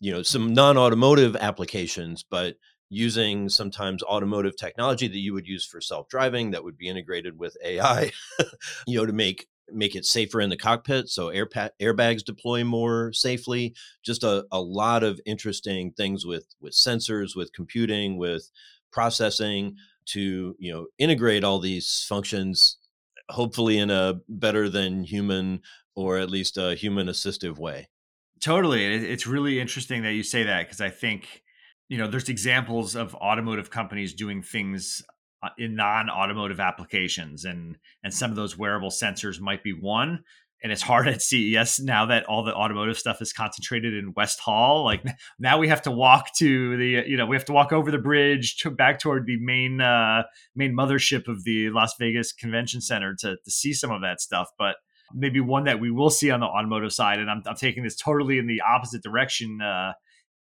you 0.00 0.12
know, 0.12 0.22
some 0.22 0.52
non 0.52 0.76
automotive 0.76 1.36
applications, 1.36 2.24
but 2.28 2.56
using 2.88 3.48
sometimes 3.48 4.02
automotive 4.02 4.56
technology 4.56 5.08
that 5.08 5.18
you 5.18 5.32
would 5.32 5.46
use 5.46 5.64
for 5.64 5.80
self-driving 5.80 6.50
that 6.50 6.62
would 6.62 6.76
be 6.76 6.88
integrated 6.88 7.38
with 7.38 7.56
AI, 7.64 8.10
you 8.86 8.98
know, 8.98 9.06
to 9.06 9.12
make 9.12 9.48
make 9.70 9.96
it 9.96 10.04
safer 10.04 10.40
in 10.40 10.50
the 10.50 10.56
cockpit 10.56 11.08
so 11.08 11.28
air 11.28 11.46
pa- 11.46 11.70
airbags 11.80 12.22
deploy 12.22 12.62
more 12.62 13.10
safely 13.12 13.74
just 14.02 14.22
a, 14.22 14.44
a 14.52 14.60
lot 14.60 15.02
of 15.02 15.20
interesting 15.24 15.92
things 15.92 16.26
with 16.26 16.46
with 16.60 16.74
sensors 16.74 17.34
with 17.34 17.52
computing 17.54 18.18
with 18.18 18.50
processing 18.92 19.76
to 20.04 20.54
you 20.58 20.72
know 20.72 20.86
integrate 20.98 21.44
all 21.44 21.58
these 21.58 22.04
functions 22.08 22.78
hopefully 23.30 23.78
in 23.78 23.90
a 23.90 24.14
better 24.28 24.68
than 24.68 25.04
human 25.04 25.60
or 25.94 26.18
at 26.18 26.30
least 26.30 26.58
a 26.58 26.74
human 26.74 27.06
assistive 27.06 27.58
way. 27.58 27.88
Totally 28.40 28.84
it's 28.84 29.26
really 29.26 29.60
interesting 29.60 30.02
that 30.02 30.12
you 30.12 30.22
say 30.22 30.42
that 30.42 30.66
because 30.66 30.80
i 30.80 30.90
think 30.90 31.42
you 31.88 31.98
know 31.98 32.08
there's 32.08 32.28
examples 32.28 32.96
of 32.96 33.14
automotive 33.16 33.70
companies 33.70 34.14
doing 34.14 34.42
things 34.42 35.02
uh, 35.42 35.50
in 35.58 35.76
non-automotive 35.76 36.58
applications 36.58 37.44
and 37.44 37.78
and 38.02 38.12
some 38.12 38.30
of 38.30 38.36
those 38.36 38.58
wearable 38.58 38.90
sensors 38.90 39.40
might 39.40 39.62
be 39.62 39.72
one 39.72 40.24
and 40.62 40.70
it's 40.70 40.82
hard 40.82 41.08
at 41.08 41.20
CES 41.20 41.80
now 41.80 42.06
that 42.06 42.24
all 42.24 42.44
the 42.44 42.54
automotive 42.54 42.96
stuff 42.96 43.20
is 43.20 43.32
concentrated 43.32 43.94
in 43.94 44.12
West 44.14 44.38
Hall. 44.40 44.84
Like 44.84 45.04
now 45.38 45.58
we 45.58 45.68
have 45.68 45.82
to 45.82 45.90
walk 45.90 46.34
to 46.36 46.76
the, 46.76 47.08
you 47.08 47.16
know, 47.16 47.26
we 47.26 47.34
have 47.36 47.44
to 47.46 47.52
walk 47.52 47.72
over 47.72 47.90
the 47.90 47.98
bridge 47.98 48.56
to 48.58 48.70
back 48.70 49.00
toward 49.00 49.26
the 49.26 49.38
main 49.40 49.80
uh, 49.80 50.22
main 50.54 50.74
mothership 50.76 51.26
of 51.26 51.44
the 51.44 51.70
Las 51.70 51.94
Vegas 51.98 52.32
Convention 52.32 52.80
Center 52.80 53.14
to 53.20 53.36
to 53.44 53.50
see 53.50 53.72
some 53.72 53.90
of 53.90 54.02
that 54.02 54.20
stuff. 54.20 54.48
But 54.58 54.76
maybe 55.12 55.40
one 55.40 55.64
that 55.64 55.80
we 55.80 55.90
will 55.90 56.10
see 56.10 56.30
on 56.30 56.40
the 56.40 56.46
automotive 56.46 56.92
side, 56.92 57.18
and 57.18 57.30
I'm, 57.30 57.42
I'm 57.46 57.56
taking 57.56 57.82
this 57.82 57.96
totally 57.96 58.38
in 58.38 58.46
the 58.46 58.60
opposite 58.60 59.02
direction, 59.02 59.60
uh, 59.60 59.92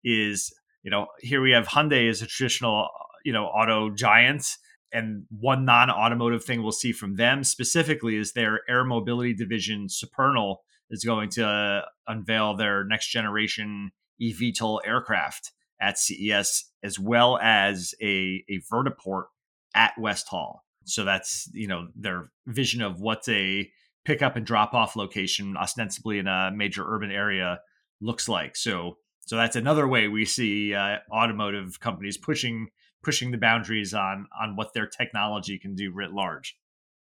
is 0.03 0.53
you 0.83 0.91
know 0.91 1.07
here 1.19 1.41
we 1.41 1.51
have 1.51 1.67
Hyundai 1.67 2.09
as 2.09 2.21
a 2.21 2.27
traditional 2.27 2.89
you 3.25 3.33
know 3.33 3.45
auto 3.45 3.89
giant 3.89 4.45
and 4.93 5.25
one 5.29 5.65
non-automotive 5.65 6.43
thing 6.43 6.61
we'll 6.61 6.71
see 6.71 6.91
from 6.91 7.15
them 7.15 7.43
specifically 7.43 8.17
is 8.17 8.33
their 8.33 8.61
air 8.69 8.83
mobility 8.83 9.33
division 9.33 9.87
supernal 9.89 10.63
is 10.89 11.03
going 11.03 11.29
to 11.29 11.45
uh, 11.47 11.81
unveil 12.07 12.55
their 12.55 12.83
next 12.83 13.07
generation 13.09 13.91
eVTOL 14.21 14.79
aircraft 14.85 15.51
at 15.81 15.97
CES 15.97 16.65
as 16.83 16.99
well 16.99 17.39
as 17.41 17.95
a, 18.01 18.43
a 18.49 18.61
vertiport 18.71 19.25
at 19.73 19.93
West 19.97 20.27
Hall. 20.27 20.63
So 20.83 21.05
that's 21.05 21.49
you 21.53 21.67
know 21.67 21.87
their 21.95 22.31
vision 22.47 22.81
of 22.81 22.99
what's 22.99 23.29
a 23.29 23.69
pickup 24.03 24.35
and 24.35 24.45
drop 24.45 24.73
off 24.73 24.95
location 24.95 25.55
ostensibly 25.55 26.19
in 26.19 26.27
a 26.27 26.51
major 26.53 26.83
urban 26.85 27.11
area 27.11 27.59
looks 28.01 28.27
like. 28.27 28.55
So 28.55 28.97
so 29.21 29.37
that's 29.37 29.55
another 29.55 29.87
way 29.87 30.07
we 30.07 30.25
see 30.25 30.73
uh, 30.73 30.97
automotive 31.11 31.79
companies 31.79 32.17
pushing 32.17 32.69
pushing 33.03 33.31
the 33.31 33.37
boundaries 33.37 33.93
on 33.93 34.27
on 34.39 34.55
what 34.55 34.73
their 34.73 34.87
technology 34.87 35.57
can 35.57 35.75
do 35.75 35.91
writ 35.91 36.11
large. 36.11 36.57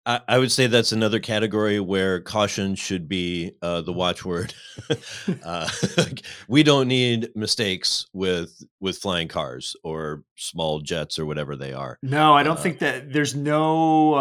I, 0.05 0.21
I 0.27 0.37
would 0.37 0.51
say 0.51 0.67
that's 0.67 0.91
another 0.91 1.19
category 1.19 1.79
where 1.79 2.21
caution 2.21 2.75
should 2.75 3.07
be 3.07 3.53
uh, 3.61 3.81
the 3.81 3.91
watchword. 3.91 4.53
uh, 5.43 5.67
we 6.47 6.61
don't 6.61 6.87
need 6.87 7.29
mistakes 7.35 8.05
with 8.13 8.63
with 8.79 8.97
flying 8.97 9.27
cars 9.27 9.75
or 9.83 10.23
small 10.35 10.79
jets 10.79 11.17
or 11.17 11.25
whatever 11.25 11.55
they 11.55 11.73
are. 11.73 11.97
No, 12.03 12.35
I 12.35 12.43
don't 12.43 12.57
uh, 12.57 12.61
think 12.61 12.79
that 12.79 13.11
there's 13.11 13.35
no 13.35 14.13
uh, 14.13 14.19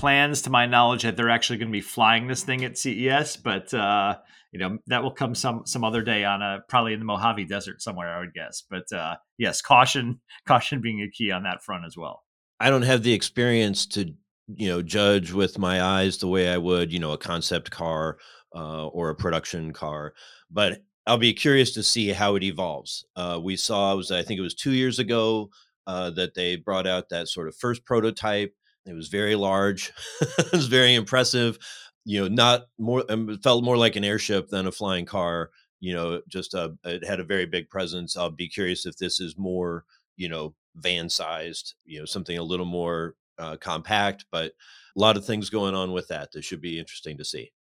plans 0.00 0.40
to 0.42 0.50
my 0.50 0.64
knowledge 0.64 1.02
that 1.02 1.14
they're 1.14 1.28
actually 1.28 1.58
going 1.58 1.68
to 1.68 1.72
be 1.72 1.82
flying 1.82 2.26
this 2.26 2.42
thing 2.42 2.64
at 2.64 2.78
CES, 2.78 3.36
but 3.36 3.72
uh, 3.74 4.16
you 4.50 4.58
know 4.58 4.78
that 4.86 5.02
will 5.02 5.10
come 5.10 5.34
some 5.34 5.62
some 5.66 5.84
other 5.84 6.02
day 6.02 6.24
on 6.24 6.40
a 6.40 6.60
probably 6.68 6.94
in 6.94 6.98
the 6.98 7.04
Mojave 7.04 7.44
Desert 7.44 7.82
somewhere, 7.82 8.08
I 8.08 8.20
would 8.20 8.32
guess. 8.32 8.62
But 8.68 8.90
uh, 8.92 9.16
yes, 9.36 9.60
caution 9.60 10.20
caution 10.46 10.80
being 10.80 11.02
a 11.02 11.10
key 11.10 11.30
on 11.30 11.42
that 11.42 11.62
front 11.62 11.84
as 11.86 11.96
well. 11.96 12.24
I 12.58 12.70
don't 12.70 12.82
have 12.82 13.02
the 13.02 13.12
experience 13.12 13.86
to 13.88 14.14
you 14.48 14.68
know 14.68 14.80
judge 14.80 15.32
with 15.32 15.58
my 15.58 15.82
eyes 15.82 16.16
the 16.16 16.28
way 16.28 16.48
I 16.48 16.56
would 16.56 16.92
you 16.92 16.98
know 16.98 17.12
a 17.12 17.18
concept 17.18 17.70
car 17.70 18.16
uh, 18.56 18.86
or 18.86 19.10
a 19.10 19.14
production 19.14 19.72
car, 19.74 20.14
but 20.50 20.80
I'll 21.06 21.18
be 21.18 21.34
curious 21.34 21.72
to 21.74 21.82
see 21.82 22.08
how 22.08 22.36
it 22.36 22.42
evolves. 22.42 23.04
Uh, 23.16 23.38
we 23.42 23.56
saw 23.56 23.94
was 23.94 24.10
I 24.10 24.22
think 24.22 24.38
it 24.38 24.42
was 24.42 24.54
two 24.54 24.72
years 24.72 24.98
ago 24.98 25.50
uh, 25.86 26.08
that 26.10 26.34
they 26.34 26.56
brought 26.56 26.86
out 26.86 27.10
that 27.10 27.28
sort 27.28 27.48
of 27.48 27.54
first 27.54 27.84
prototype. 27.84 28.54
It 28.86 28.94
was 28.94 29.08
very 29.08 29.34
large. 29.34 29.92
it 30.38 30.52
was 30.52 30.66
very 30.66 30.94
impressive 30.94 31.58
you 32.04 32.20
know, 32.20 32.28
not 32.28 32.62
more, 32.78 33.04
um, 33.08 33.28
it 33.30 33.42
felt 33.42 33.64
more 33.64 33.76
like 33.76 33.96
an 33.96 34.04
airship 34.04 34.48
than 34.48 34.66
a 34.66 34.72
flying 34.72 35.06
car. 35.06 35.50
You 35.80 35.94
know, 35.94 36.20
just 36.28 36.54
a, 36.54 36.64
uh, 36.64 36.68
it 36.84 37.04
had 37.06 37.20
a 37.20 37.24
very 37.24 37.46
big 37.46 37.70
presence. 37.70 38.16
I'll 38.16 38.30
be 38.30 38.48
curious 38.48 38.84
if 38.86 38.96
this 38.96 39.20
is 39.20 39.38
more, 39.38 39.84
you 40.16 40.28
know, 40.28 40.54
van 40.76 41.08
sized, 41.08 41.74
you 41.84 41.98
know, 41.98 42.04
something 42.04 42.36
a 42.36 42.42
little 42.42 42.66
more 42.66 43.14
uh, 43.38 43.56
compact, 43.56 44.26
but 44.30 44.52
a 44.96 45.00
lot 45.00 45.16
of 45.16 45.24
things 45.24 45.50
going 45.50 45.74
on 45.74 45.92
with 45.92 46.08
that. 46.08 46.32
This 46.32 46.44
should 46.44 46.60
be 46.60 46.78
interesting 46.78 47.16
to 47.18 47.24
see. 47.24 47.52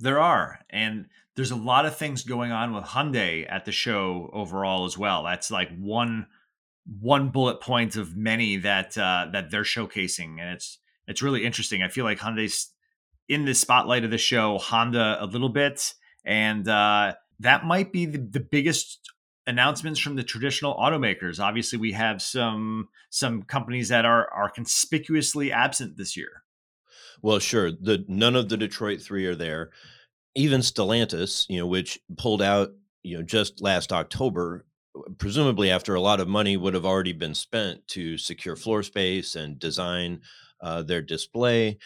There 0.00 0.18
are. 0.18 0.60
And 0.70 1.06
there's 1.36 1.50
a 1.50 1.56
lot 1.56 1.86
of 1.86 1.96
things 1.96 2.24
going 2.24 2.50
on 2.50 2.74
with 2.74 2.84
Hyundai 2.84 3.46
at 3.48 3.64
the 3.64 3.72
show 3.72 4.30
overall 4.32 4.84
as 4.84 4.98
well. 4.98 5.22
That's 5.22 5.50
like 5.50 5.76
one 5.78 6.26
one 7.00 7.30
bullet 7.30 7.60
point 7.60 7.96
of 7.96 8.16
many 8.16 8.56
that 8.56 8.96
uh, 8.96 9.26
that 9.32 9.50
they're 9.50 9.62
showcasing, 9.62 10.40
and 10.40 10.50
it's 10.50 10.78
it's 11.06 11.22
really 11.22 11.44
interesting. 11.44 11.82
I 11.82 11.88
feel 11.88 12.04
like 12.04 12.18
Hyundai's 12.18 12.72
in 13.28 13.44
the 13.44 13.54
spotlight 13.54 14.04
of 14.04 14.10
the 14.10 14.18
show 14.18 14.58
Honda 14.58 15.18
a 15.20 15.26
little 15.26 15.50
bit, 15.50 15.94
and 16.24 16.66
uh, 16.66 17.14
that 17.40 17.64
might 17.64 17.92
be 17.92 18.06
the, 18.06 18.18
the 18.18 18.40
biggest 18.40 19.00
announcements 19.46 19.98
from 19.98 20.16
the 20.16 20.22
traditional 20.22 20.76
automakers. 20.76 21.40
Obviously, 21.40 21.78
we 21.78 21.92
have 21.92 22.22
some 22.22 22.88
some 23.10 23.42
companies 23.42 23.88
that 23.88 24.04
are 24.04 24.30
are 24.32 24.50
conspicuously 24.50 25.52
absent 25.52 25.96
this 25.96 26.16
year. 26.16 26.42
Well, 27.22 27.38
sure. 27.38 27.70
The 27.72 28.04
none 28.08 28.36
of 28.36 28.48
the 28.48 28.56
Detroit 28.56 29.00
three 29.00 29.26
are 29.26 29.34
there. 29.34 29.70
Even 30.34 30.60
Stellantis, 30.60 31.46
you 31.48 31.58
know, 31.58 31.66
which 31.66 31.98
pulled 32.16 32.42
out, 32.42 32.70
you 33.02 33.16
know, 33.16 33.24
just 33.24 33.60
last 33.60 33.92
October, 33.92 34.64
presumably 35.18 35.70
after 35.70 35.94
a 35.94 36.00
lot 36.00 36.20
of 36.20 36.28
money 36.28 36.56
would 36.56 36.74
have 36.74 36.84
already 36.84 37.12
been 37.12 37.34
spent 37.34 37.86
to 37.88 38.18
secure 38.18 38.56
floor 38.56 38.82
space 38.82 39.34
and 39.36 39.58
design 39.58 40.20
uh, 40.60 40.82
their 40.82 41.02
display. 41.02 41.78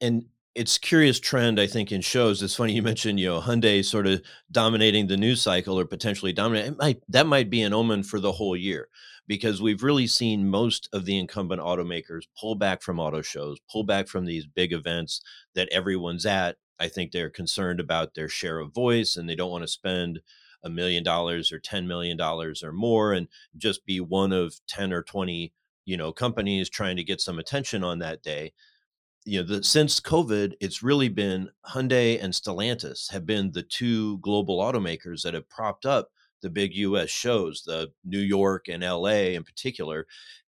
And 0.00 0.26
it's 0.56 0.78
curious 0.78 1.20
trend 1.20 1.60
i 1.60 1.66
think 1.66 1.92
in 1.92 2.00
shows 2.00 2.42
it's 2.42 2.56
funny 2.56 2.72
you 2.72 2.82
mentioned 2.90 3.20
you 3.20 3.26
know 3.26 3.40
hyundai 3.40 3.84
sort 3.84 4.06
of 4.06 4.22
dominating 4.50 5.06
the 5.06 5.16
news 5.16 5.40
cycle 5.42 5.78
or 5.78 5.84
potentially 5.84 6.32
dominating 6.32 6.72
it 6.72 6.78
might, 6.78 7.02
that 7.08 7.26
might 7.26 7.50
be 7.50 7.62
an 7.62 7.74
omen 7.74 8.02
for 8.02 8.18
the 8.18 8.32
whole 8.32 8.56
year 8.56 8.88
because 9.28 9.60
we've 9.60 9.82
really 9.82 10.06
seen 10.06 10.48
most 10.48 10.88
of 10.92 11.04
the 11.04 11.18
incumbent 11.18 11.60
automakers 11.60 12.22
pull 12.40 12.54
back 12.54 12.80
from 12.80 12.98
auto 12.98 13.20
shows 13.20 13.58
pull 13.70 13.84
back 13.84 14.08
from 14.08 14.24
these 14.24 14.46
big 14.46 14.72
events 14.72 15.20
that 15.54 15.68
everyone's 15.70 16.24
at 16.24 16.56
i 16.80 16.88
think 16.88 17.12
they're 17.12 17.30
concerned 17.30 17.78
about 17.78 18.14
their 18.14 18.28
share 18.28 18.58
of 18.58 18.72
voice 18.72 19.14
and 19.16 19.28
they 19.28 19.36
don't 19.36 19.50
want 19.50 19.62
to 19.62 19.68
spend 19.68 20.20
a 20.66 20.70
million 20.70 21.02
dollars 21.02 21.52
or 21.52 21.58
10 21.58 21.86
million 21.86 22.16
dollars 22.16 22.62
or 22.62 22.72
more 22.72 23.12
and 23.12 23.28
just 23.56 23.86
be 23.86 24.00
one 24.00 24.32
of 24.32 24.60
10 24.68 24.92
or 24.92 25.02
20 25.02 25.52
you 25.84 25.96
know 25.96 26.12
companies 26.12 26.68
trying 26.68 26.96
to 26.96 27.04
get 27.04 27.20
some 27.20 27.38
attention 27.38 27.82
on 27.82 28.00
that 28.00 28.22
day 28.22 28.52
you 29.26 29.40
know, 29.42 29.56
the, 29.56 29.64
since 29.64 30.00
COVID, 30.00 30.54
it's 30.60 30.84
really 30.84 31.08
been 31.08 31.50
Hyundai 31.68 32.22
and 32.22 32.32
Stellantis 32.32 33.10
have 33.10 33.26
been 33.26 33.50
the 33.50 33.64
two 33.64 34.18
global 34.18 34.60
automakers 34.60 35.22
that 35.22 35.34
have 35.34 35.48
propped 35.48 35.84
up 35.84 36.10
the 36.42 36.48
big 36.48 36.74
U.S. 36.74 37.10
shows, 37.10 37.64
the 37.66 37.90
New 38.04 38.20
York 38.20 38.68
and 38.68 38.84
L.A. 38.84 39.34
in 39.34 39.42
particular. 39.42 40.06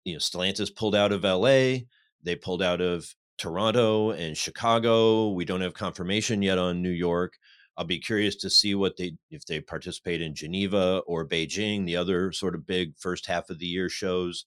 You 0.05 0.13
know, 0.13 0.19
Stellantis 0.19 0.73
pulled 0.73 0.95
out 0.95 1.11
of 1.11 1.25
L.A. 1.25 1.85
They 2.23 2.35
pulled 2.37 2.63
out 2.63 2.79
of 2.79 3.13
Toronto 3.37 4.11
and 4.11 4.37
Chicago. 4.37 5.31
We 5.31 5.43
don't 5.43 5.61
have 5.61 5.73
confirmation 5.73 6.41
yet 6.41 6.57
on 6.57 6.81
New 6.81 6.91
York. 6.91 7.37
I'll 7.81 7.87
be 7.87 7.97
curious 7.97 8.35
to 8.35 8.49
see 8.51 8.75
what 8.75 8.95
they 8.95 9.13
if 9.31 9.43
they 9.47 9.59
participate 9.59 10.21
in 10.21 10.35
Geneva 10.35 11.01
or 11.07 11.27
Beijing, 11.27 11.83
the 11.83 11.95
other 11.95 12.31
sort 12.31 12.53
of 12.53 12.67
big 12.67 12.93
first 12.95 13.25
half 13.25 13.49
of 13.49 13.57
the 13.57 13.65
year 13.65 13.89
shows. 13.89 14.45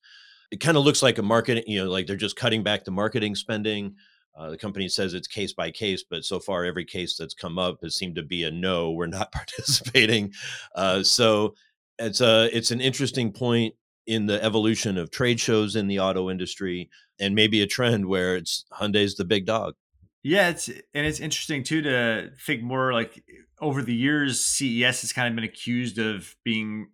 It 0.52 0.60
kind 0.60 0.76
of 0.76 0.84
looks 0.84 1.02
like 1.02 1.18
a 1.18 1.22
market, 1.22 1.66
you 1.66 1.82
know, 1.82 1.90
like 1.90 2.06
they're 2.06 2.14
just 2.14 2.36
cutting 2.36 2.62
back 2.62 2.84
the 2.84 2.92
marketing 2.92 3.34
spending. 3.34 3.96
Uh, 4.36 4.50
the 4.50 4.56
company 4.56 4.88
says 4.88 5.14
it's 5.14 5.26
case 5.26 5.52
by 5.52 5.72
case, 5.72 6.04
but 6.08 6.24
so 6.24 6.38
far 6.38 6.64
every 6.64 6.84
case 6.84 7.16
that's 7.16 7.34
come 7.34 7.58
up 7.58 7.78
has 7.82 7.96
seemed 7.96 8.14
to 8.14 8.22
be 8.22 8.44
a 8.44 8.52
no. 8.52 8.92
We're 8.92 9.08
not 9.08 9.32
participating. 9.32 10.32
Uh, 10.76 11.02
so 11.02 11.56
it's 11.98 12.20
a 12.20 12.56
it's 12.56 12.70
an 12.70 12.80
interesting 12.80 13.32
point 13.32 13.74
in 14.06 14.26
the 14.26 14.40
evolution 14.44 14.96
of 14.96 15.10
trade 15.10 15.40
shows 15.40 15.74
in 15.74 15.88
the 15.88 15.98
auto 15.98 16.30
industry, 16.30 16.88
and 17.18 17.34
maybe 17.34 17.62
a 17.62 17.66
trend 17.66 18.06
where 18.06 18.36
it's 18.36 18.64
Hyundai's 18.72 19.16
the 19.16 19.24
big 19.24 19.44
dog. 19.44 19.74
Yeah, 20.24 20.48
it's 20.48 20.68
and 20.68 21.06
it's 21.06 21.20
interesting 21.20 21.62
too 21.62 21.82
to 21.82 22.30
think 22.46 22.62
more 22.62 22.94
like 22.94 23.22
over 23.60 23.82
the 23.82 23.94
years, 23.94 24.44
CES 24.44 25.02
has 25.02 25.12
kind 25.12 25.28
of 25.28 25.34
been 25.34 25.44
accused 25.44 25.98
of 25.98 26.34
being, 26.42 26.88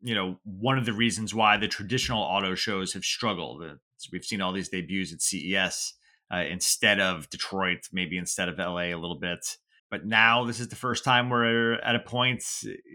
you 0.00 0.14
know, 0.14 0.38
one 0.44 0.78
of 0.78 0.86
the 0.86 0.94
reasons 0.94 1.34
why 1.34 1.58
the 1.58 1.68
traditional 1.68 2.22
auto 2.22 2.54
shows 2.54 2.94
have 2.94 3.04
struggled. 3.04 3.62
Uh, 3.62 3.74
we've 4.10 4.24
seen 4.24 4.40
all 4.40 4.54
these 4.54 4.70
debuts 4.70 5.12
at 5.12 5.20
CES 5.20 5.92
uh, 6.32 6.38
instead 6.38 7.00
of 7.00 7.28
Detroit, 7.28 7.80
maybe 7.92 8.16
instead 8.16 8.48
of 8.48 8.58
LA 8.58 8.84
a 8.84 8.94
little 8.94 9.18
bit. 9.20 9.58
But 9.90 10.06
now 10.06 10.44
this 10.44 10.58
is 10.58 10.68
the 10.68 10.76
first 10.76 11.04
time 11.04 11.28
we're 11.28 11.74
at 11.74 11.96
a 11.96 12.00
point, 12.00 12.42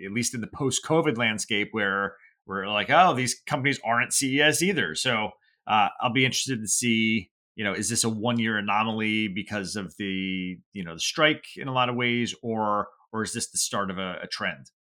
at 0.03 0.11
least 0.11 0.33
in 0.33 0.41
the 0.41 0.47
post-COVID 0.47 1.15
landscape, 1.15 1.69
where 1.73 2.15
we're 2.47 2.67
like, 2.67 2.89
oh, 2.89 3.13
these 3.13 3.39
companies 3.45 3.79
aren't 3.85 4.13
CES 4.13 4.63
either. 4.63 4.95
So 4.95 5.31
uh, 5.67 5.89
I'll 6.01 6.13
be 6.13 6.25
interested 6.25 6.59
to 6.61 6.67
see, 6.67 7.29
you 7.55 7.63
know, 7.63 7.73
is 7.73 7.89
this 7.89 8.03
a 8.03 8.09
one-year 8.09 8.57
anomaly 8.57 9.29
because 9.29 9.75
of 9.75 9.95
the, 9.97 10.57
you 10.73 10.83
know, 10.83 10.93
the 10.93 10.99
strike 10.99 11.45
in 11.55 11.67
a 11.67 11.73
lot 11.73 11.89
of 11.89 11.95
ways, 11.95 12.35
or 12.41 12.87
or 13.13 13.23
is 13.23 13.33
this 13.33 13.49
the 13.49 13.57
start 13.57 13.89
of 13.89 13.97
a, 13.97 14.19
a 14.23 14.27
trend? 14.27 14.71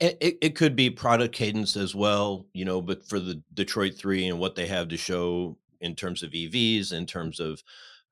It, 0.00 0.18
it, 0.20 0.38
it 0.42 0.56
could 0.56 0.74
be 0.74 0.90
product 0.90 1.34
cadence 1.34 1.76
as 1.76 1.94
well, 1.94 2.46
you 2.52 2.64
know, 2.64 2.82
but 2.82 3.08
for 3.08 3.20
the 3.20 3.42
Detroit 3.52 3.94
3 3.94 4.26
and 4.26 4.38
what 4.38 4.56
they 4.56 4.66
have 4.66 4.88
to 4.88 4.96
show 4.96 5.56
in 5.80 5.94
terms 5.94 6.22
of 6.22 6.32
EVs, 6.32 6.92
in 6.92 7.06
terms 7.06 7.40
of 7.40 7.62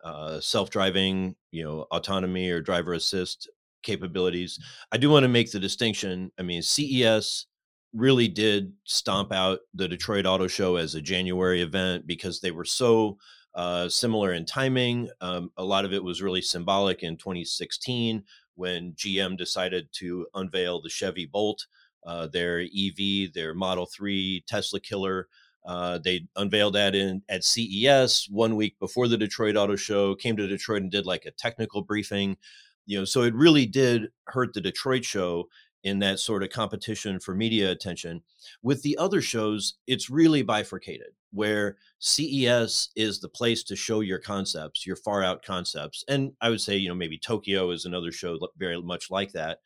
uh, 0.05 0.41
self-driving, 0.41 1.35
you 1.51 1.65
know, 1.65 1.87
autonomy 1.91 2.51
or 2.51 2.61
driver 2.61 2.93
assist 2.93 3.51
capabilities. 3.83 4.59
I 4.93 4.97
do 4.97 5.11
want 5.11 5.25
to 5.25 5.29
make 5.29 5.51
the 5.51 5.59
distinction. 5.59 6.31
I 6.39 6.43
mean, 6.43 6.63
CES 6.63 7.47
really 7.93 8.29
did 8.29 8.73
stomp 8.85 9.33
out 9.33 9.61
the 9.75 9.89
Detroit 9.89 10.27
Auto 10.27 10.47
Show 10.47 10.77
as 10.77 10.95
a 10.95 11.03
January 11.03 11.63
event 11.63 12.07
because 12.07 12.41
they 12.41 12.51
were 12.51 12.65
so 12.65 13.19
uh, 13.55 13.89
similar 13.89 14.33
in 14.33 14.45
timing. 14.45 15.11
Um, 15.21 15.51
a 15.57 15.65
lot 15.65 15.85
of 15.85 15.93
it 15.93 16.03
was 16.03 16.23
really 16.23 16.43
symbolic 16.43 17.03
in 17.03 17.17
2016 17.17 18.25
when 18.55 18.93
GM 18.93 19.37
decided 19.37 19.89
to 19.93 20.27
unveil 20.35 20.81
the 20.81 20.91
Chevy 20.91 21.27
Bolt, 21.27 21.67
uh, 22.07 22.27
their 22.27 22.61
EV, 22.61 23.33
their 23.35 23.55
Model 23.55 23.87
3 23.87 24.45
Tesla 24.47 24.81
killer. 24.81 25.29
Uh, 25.65 25.99
they 25.99 26.27
unveiled 26.37 26.75
that 26.75 26.95
in 26.95 27.23
at 27.29 27.45
CES 27.45 28.29
one 28.31 28.57
week 28.57 28.79
before 28.81 29.07
the 29.07 29.17
Detroit 29.17 29.57
Auto 29.57 29.77
Show. 29.77 30.15
Came 30.15 30.37
to 30.37 30.49
Detroit 30.49 30.83
and 30.83 30.91
did 30.91 31.07
like 31.07 31.25
a 31.25 31.31
technical 31.31 31.83
briefing. 31.83 32.37
You 32.85 32.99
know, 32.99 33.05
so 33.05 33.23
it 33.23 33.35
really 33.35 33.67
did 33.67 34.09
hurt 34.27 34.55
the 34.55 34.61
Detroit 34.61 35.05
show 35.05 35.47
in 35.85 35.99
that 35.99 36.21
sort 36.21 36.43
of 36.43 36.51
competition 36.51 37.19
for 37.19 37.35
media 37.35 37.71
attention. 37.71 38.23
With 38.63 38.83
the 38.83 38.97
other 38.99 39.21
shows, 39.21 39.75
it's 39.87 40.11
really 40.11 40.43
bifurcated, 40.43 41.09
where 41.33 41.77
CES 41.99 42.91
is 42.97 43.21
the 43.21 43.29
place 43.29 43.63
to 43.65 43.77
show 43.77 44.01
your 44.01 44.19
concepts, 44.19 44.87
your 44.87 44.97
far 44.97 45.23
out 45.23 45.45
concepts. 45.45 46.05
And 46.09 46.33
I 46.41 46.51
would 46.51 46.61
say, 46.61 46.77
you 46.77 46.89
know, 46.89 46.95
maybe 46.95 47.19
Tokyo 47.19 47.71
is 47.71 47.85
another 47.85 48.13
show 48.13 48.39
very 48.57 48.81
much 48.81 49.11
like 49.11 49.33
that. 49.33 49.59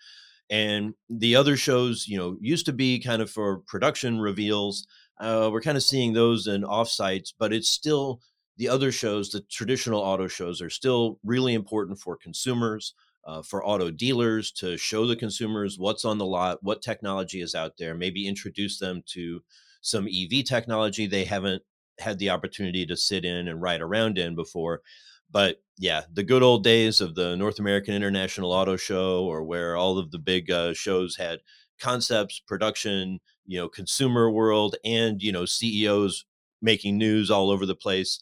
And 0.48 0.94
the 1.10 1.36
other 1.36 1.56
shows, 1.56 2.06
you 2.06 2.16
know, 2.16 2.36
used 2.40 2.66
to 2.66 2.72
be 2.72 3.00
kind 3.00 3.20
of 3.20 3.30
for 3.30 3.58
production 3.60 4.20
reveals 4.20 4.86
uh, 5.18 5.48
we're 5.52 5.62
kind 5.62 5.76
of 5.76 5.82
seeing 5.82 6.12
those 6.12 6.46
in 6.46 6.62
offsites, 6.62 7.32
but 7.38 7.52
it's 7.52 7.68
still 7.68 8.20
the 8.58 8.68
other 8.68 8.92
shows, 8.92 9.30
the 9.30 9.40
traditional 9.40 10.00
auto 10.00 10.28
shows, 10.28 10.60
are 10.60 10.70
still 10.70 11.18
really 11.24 11.54
important 11.54 11.98
for 11.98 12.16
consumers, 12.16 12.94
uh, 13.26 13.42
for 13.42 13.66
auto 13.66 13.90
dealers 13.90 14.52
to 14.52 14.76
show 14.76 15.06
the 15.06 15.16
consumers 15.16 15.78
what's 15.78 16.04
on 16.04 16.18
the 16.18 16.24
lot, 16.24 16.62
what 16.62 16.80
technology 16.80 17.40
is 17.40 17.54
out 17.54 17.72
there, 17.76 17.94
maybe 17.94 18.26
introduce 18.26 18.78
them 18.78 19.02
to 19.06 19.42
some 19.80 20.06
EV 20.06 20.44
technology 20.44 21.06
they 21.06 21.24
haven't 21.24 21.62
had 21.98 22.18
the 22.18 22.30
opportunity 22.30 22.86
to 22.86 22.96
sit 22.96 23.24
in 23.24 23.48
and 23.48 23.60
ride 23.60 23.80
around 23.80 24.16
in 24.16 24.34
before. 24.34 24.82
But 25.30 25.60
yeah, 25.76 26.02
the 26.12 26.22
good 26.22 26.42
old 26.42 26.62
days 26.62 27.00
of 27.00 27.14
the 27.16 27.36
North 27.36 27.58
American 27.58 27.94
International 27.94 28.52
Auto 28.52 28.76
Show, 28.76 29.24
or 29.24 29.42
where 29.42 29.76
all 29.76 29.98
of 29.98 30.12
the 30.12 30.18
big 30.18 30.50
uh, 30.50 30.72
shows 30.72 31.16
had 31.16 31.40
concepts, 31.80 32.40
production, 32.46 33.18
you 33.44 33.58
know, 33.58 33.68
consumer 33.68 34.30
world, 34.30 34.76
and 34.84 35.20
you 35.20 35.32
know, 35.32 35.44
CEOs 35.44 36.24
making 36.62 36.96
news 36.96 37.30
all 37.30 37.50
over 37.50 37.66
the 37.66 37.74
place. 37.74 38.20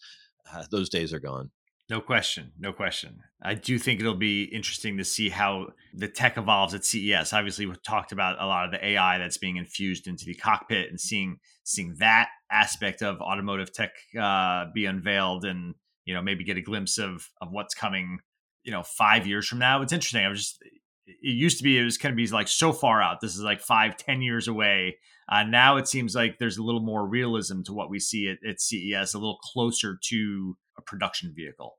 Uh, 0.53 0.65
those 0.71 0.89
days 0.89 1.13
are 1.13 1.21
gone. 1.21 1.51
No 1.91 2.01
question, 2.01 2.53
no 2.59 2.73
question. 2.73 3.21
I 3.43 3.55
do 3.55 3.79
think 3.79 4.01
it'll 4.01 4.15
be 4.15 4.45
interesting 4.45 4.97
to 4.97 5.05
see 5.05 5.29
how 5.29 5.69
the 5.93 6.09
tech 6.09 6.39
evolves 6.39 6.73
at 6.73 6.85
CES. 6.85 7.35
Obviously, 7.35 7.67
we've 7.67 7.83
talked 7.83 8.11
about 8.11 8.41
a 8.41 8.47
lot 8.47 8.65
of 8.65 8.71
the 8.71 8.85
AI 8.85 9.19
that's 9.19 9.37
being 9.37 9.57
infused 9.57 10.07
into 10.07 10.25
the 10.25 10.35
cockpit, 10.35 10.89
and 10.89 10.99
seeing 10.99 11.41
seeing 11.63 11.95
that 11.99 12.29
aspect 12.51 13.03
of 13.03 13.21
automotive 13.21 13.71
tech 13.71 13.91
uh, 14.19 14.67
be 14.75 14.87
unveiled, 14.87 15.45
and 15.45 15.75
you 16.07 16.15
know 16.15 16.23
maybe 16.23 16.43
get 16.43 16.57
a 16.57 16.63
glimpse 16.63 16.97
of 16.97 17.29
of 17.43 17.49
what's 17.51 17.75
coming. 17.75 18.19
You 18.63 18.73
know, 18.73 18.83
five 18.83 19.27
years 19.27 19.47
from 19.47 19.59
now, 19.59 19.83
it's 19.83 19.93
interesting. 19.93 20.25
I 20.25 20.31
was 20.31 20.39
just 20.39 20.65
it 21.07 21.19
used 21.21 21.59
to 21.59 21.65
be 21.65 21.79
it 21.79 21.85
was 21.85 21.99
going 21.99 22.13
to 22.13 22.17
be 22.17 22.27
like 22.29 22.49
so 22.49 22.73
far 22.73 23.03
out. 23.03 23.21
This 23.21 23.35
is 23.35 23.43
like 23.43 23.61
five, 23.61 23.99
ten 23.99 24.23
years 24.23 24.49
away. 24.49 24.97
Uh, 25.29 25.43
now 25.43 25.77
it 25.77 25.87
seems 25.87 26.15
like 26.15 26.39
there's 26.39 26.57
a 26.57 26.63
little 26.63 26.83
more 26.83 27.07
realism 27.07 27.63
to 27.63 27.75
what 27.75 27.91
we 27.91 27.99
see 27.99 28.29
at, 28.29 28.39
at 28.49 28.61
CES, 28.61 29.13
a 29.15 29.19
little 29.19 29.39
closer 29.39 29.99
to 30.09 30.57
a 30.79 30.83
production 30.83 31.33
vehicle. 31.35 31.79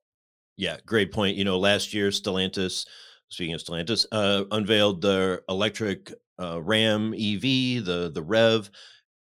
Yeah, 0.58 0.78
great 0.86 1.12
point. 1.12 1.36
You 1.36 1.44
know, 1.44 1.60
last 1.60 1.94
year 1.94 2.10
Stellantis, 2.10 2.86
speaking 3.30 3.54
of 3.54 3.62
Stellantis, 3.62 4.06
uh, 4.12 4.46
unveiled 4.52 5.02
their 5.02 5.42
electric 5.50 6.14
uh, 6.40 6.62
Ram 6.62 7.14
EV, 7.14 7.42
the 7.86 8.12
the 8.14 8.24
Rev, 8.24 8.70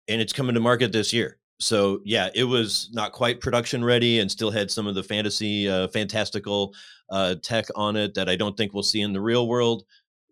and 0.07 0.21
it's 0.21 0.33
coming 0.33 0.55
to 0.55 0.59
market 0.59 0.91
this 0.91 1.13
year. 1.13 1.39
So 1.59 1.99
yeah, 2.05 2.29
it 2.33 2.45
was 2.45 2.89
not 2.93 3.11
quite 3.11 3.41
production 3.41 3.83
ready 3.83 4.19
and 4.19 4.31
still 4.31 4.51
had 4.51 4.71
some 4.71 4.87
of 4.87 4.95
the 4.95 5.03
fantasy, 5.03 5.69
uh, 5.69 5.89
fantastical 5.89 6.73
uh, 7.09 7.35
tech 7.43 7.65
on 7.75 7.95
it 7.95 8.13
that 8.13 8.29
I 8.29 8.35
don't 8.35 8.55
think 8.55 8.73
we'll 8.73 8.83
see 8.83 9.01
in 9.01 9.13
the 9.13 9.21
real 9.21 9.47
world. 9.47 9.83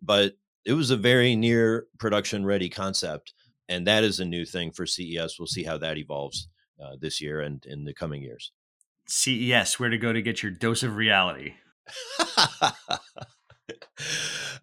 But 0.02 0.34
it 0.66 0.74
was 0.74 0.92
a 0.92 0.98
very 0.98 1.36
near 1.36 1.88
production 2.00 2.46
ready 2.46 2.70
concept, 2.70 3.34
and 3.68 3.86
that 3.88 4.04
is 4.04 4.20
a 4.20 4.26
new 4.26 4.46
thing 4.46 4.72
for 4.72 4.86
CES. 4.86 5.38
We'll 5.38 5.48
see 5.48 5.64
how 5.64 5.78
that 5.80 5.98
evolves 5.98 6.50
uh, 6.82 6.96
this 7.00 7.22
year 7.22 7.42
and 7.42 7.64
in 7.66 7.84
the 7.84 7.94
coming 7.94 8.22
years. 8.22 8.52
CES, 9.08 9.80
where 9.80 9.90
to 9.90 9.98
go 9.98 10.14
to 10.14 10.22
get 10.22 10.44
your 10.44 10.52
dose 10.52 10.84
of 10.84 10.96
reality. 10.96 11.56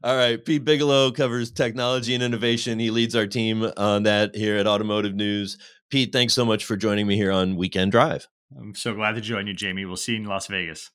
All 0.04 0.16
right. 0.16 0.44
Pete 0.44 0.64
Bigelow 0.64 1.12
covers 1.12 1.50
technology 1.50 2.14
and 2.14 2.22
innovation. 2.22 2.78
He 2.78 2.90
leads 2.90 3.16
our 3.16 3.26
team 3.26 3.70
on 3.76 4.02
that 4.04 4.36
here 4.36 4.56
at 4.56 4.66
Automotive 4.66 5.14
News. 5.14 5.56
Pete, 5.90 6.12
thanks 6.12 6.34
so 6.34 6.44
much 6.44 6.64
for 6.64 6.76
joining 6.76 7.06
me 7.06 7.16
here 7.16 7.32
on 7.32 7.56
Weekend 7.56 7.92
Drive. 7.92 8.28
I'm 8.58 8.74
so 8.74 8.94
glad 8.94 9.14
to 9.14 9.20
join 9.20 9.46
you, 9.46 9.54
Jamie. 9.54 9.84
We'll 9.84 9.96
see 9.96 10.12
you 10.12 10.18
in 10.18 10.24
Las 10.24 10.46
Vegas. 10.46 10.90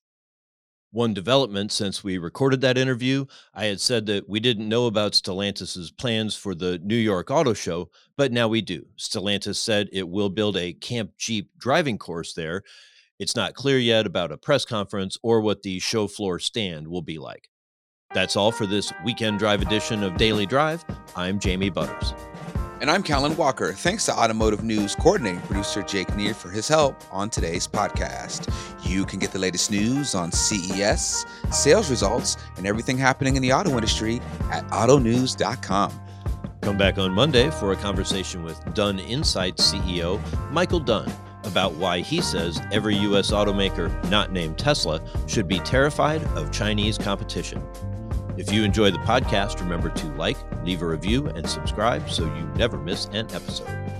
One 0.92 1.14
development 1.14 1.72
since 1.72 2.04
we 2.04 2.18
recorded 2.18 2.62
that 2.62 2.78
interview, 2.78 3.26
I 3.54 3.66
had 3.66 3.80
said 3.80 4.08
that 4.08 4.28
we 4.28 4.40
didn't 4.40 4.68
know 4.68 4.88
about 4.88 5.12
Stellantis' 5.12 5.96
plans 5.96 6.36
for 6.36 6.56
the 6.56 6.80
New 6.80 6.96
York 6.96 7.30
Auto 7.30 7.54
Show, 7.54 7.92
but 8.18 8.32
now 8.32 8.48
we 8.48 8.62
do. 8.62 8.86
Stellantis 8.98 9.58
said 9.58 9.90
it 9.92 10.10
will 10.10 10.30
build 10.30 10.58
a 10.58 10.74
Camp 10.74 11.12
Jeep 11.18 11.52
driving 11.60 12.00
course 12.00 12.34
there. 12.34 12.64
It's 13.20 13.36
not 13.36 13.54
clear 13.54 13.78
yet 13.78 14.06
about 14.06 14.32
a 14.32 14.38
press 14.38 14.64
conference 14.64 15.18
or 15.22 15.42
what 15.42 15.62
the 15.62 15.80
show 15.80 16.08
floor 16.08 16.40
stand 16.40 16.88
will 16.88 17.02
be 17.02 17.20
like. 17.20 17.50
That's 18.14 18.38
all 18.38 18.54
for 18.54 18.66
this 18.66 18.94
weekend 19.04 19.40
drive 19.40 19.62
edition 19.62 20.04
of 20.04 20.16
Daily 20.16 20.46
Drive. 20.46 20.86
I'm 21.18 21.38
Jamie 21.38 21.70
Butters. 21.70 22.14
And 22.80 22.90
I'm 22.90 23.04
Kellen 23.04 23.36
Walker. 23.36 23.74
Thanks 23.74 24.06
to 24.06 24.18
Automotive 24.18 24.64
News 24.64 24.96
coordinating 24.96 25.42
producer 25.42 25.82
Jake 25.82 26.16
Neer 26.16 26.34
for 26.34 26.50
his 26.50 26.70
help 26.70 26.96
on 27.12 27.30
today's 27.30 27.68
podcast. 27.68 28.50
You 28.90 29.06
can 29.06 29.20
get 29.20 29.34
the 29.34 29.40
latest 29.40 29.70
news 29.70 30.16
on 30.16 30.32
CES, 30.32 31.26
sales 31.52 31.90
results, 31.90 32.38
and 32.56 32.66
everything 32.66 32.98
happening 32.98 33.36
in 33.36 33.42
the 33.42 33.52
auto 33.52 33.72
industry 33.72 34.22
at 34.50 34.66
autonews.com. 34.70 35.92
Come 36.62 36.78
back 36.78 36.98
on 36.98 37.12
Monday 37.12 37.50
for 37.52 37.74
a 37.74 37.76
conversation 37.76 38.44
with 38.44 38.62
Dunn 38.74 38.98
Insights 38.98 39.74
CEO 39.74 40.22
Michael 40.52 40.80
Dunn 40.80 41.12
about 41.50 41.74
why 41.74 42.00
he 42.00 42.22
says 42.22 42.62
every 42.72 42.96
U.S. 42.96 43.32
automaker 43.32 43.90
not 44.10 44.32
named 44.32 44.58
Tesla 44.58 45.02
should 45.28 45.48
be 45.48 45.60
terrified 45.60 46.24
of 46.38 46.52
Chinese 46.52 46.98
competition. 46.98 47.62
If 48.38 48.54
you 48.54 48.64
enjoy 48.64 48.92
the 48.92 49.00
podcast, 49.00 49.60
remember 49.60 49.90
to 49.90 50.08
like, 50.14 50.38
leave 50.64 50.82
a 50.82 50.88
review, 50.88 51.28
and 51.28 51.50
subscribe 51.50 52.10
so 52.10 52.24
you 52.24 52.46
never 52.56 52.78
miss 52.78 53.06
an 53.08 53.28
episode. 53.34 53.99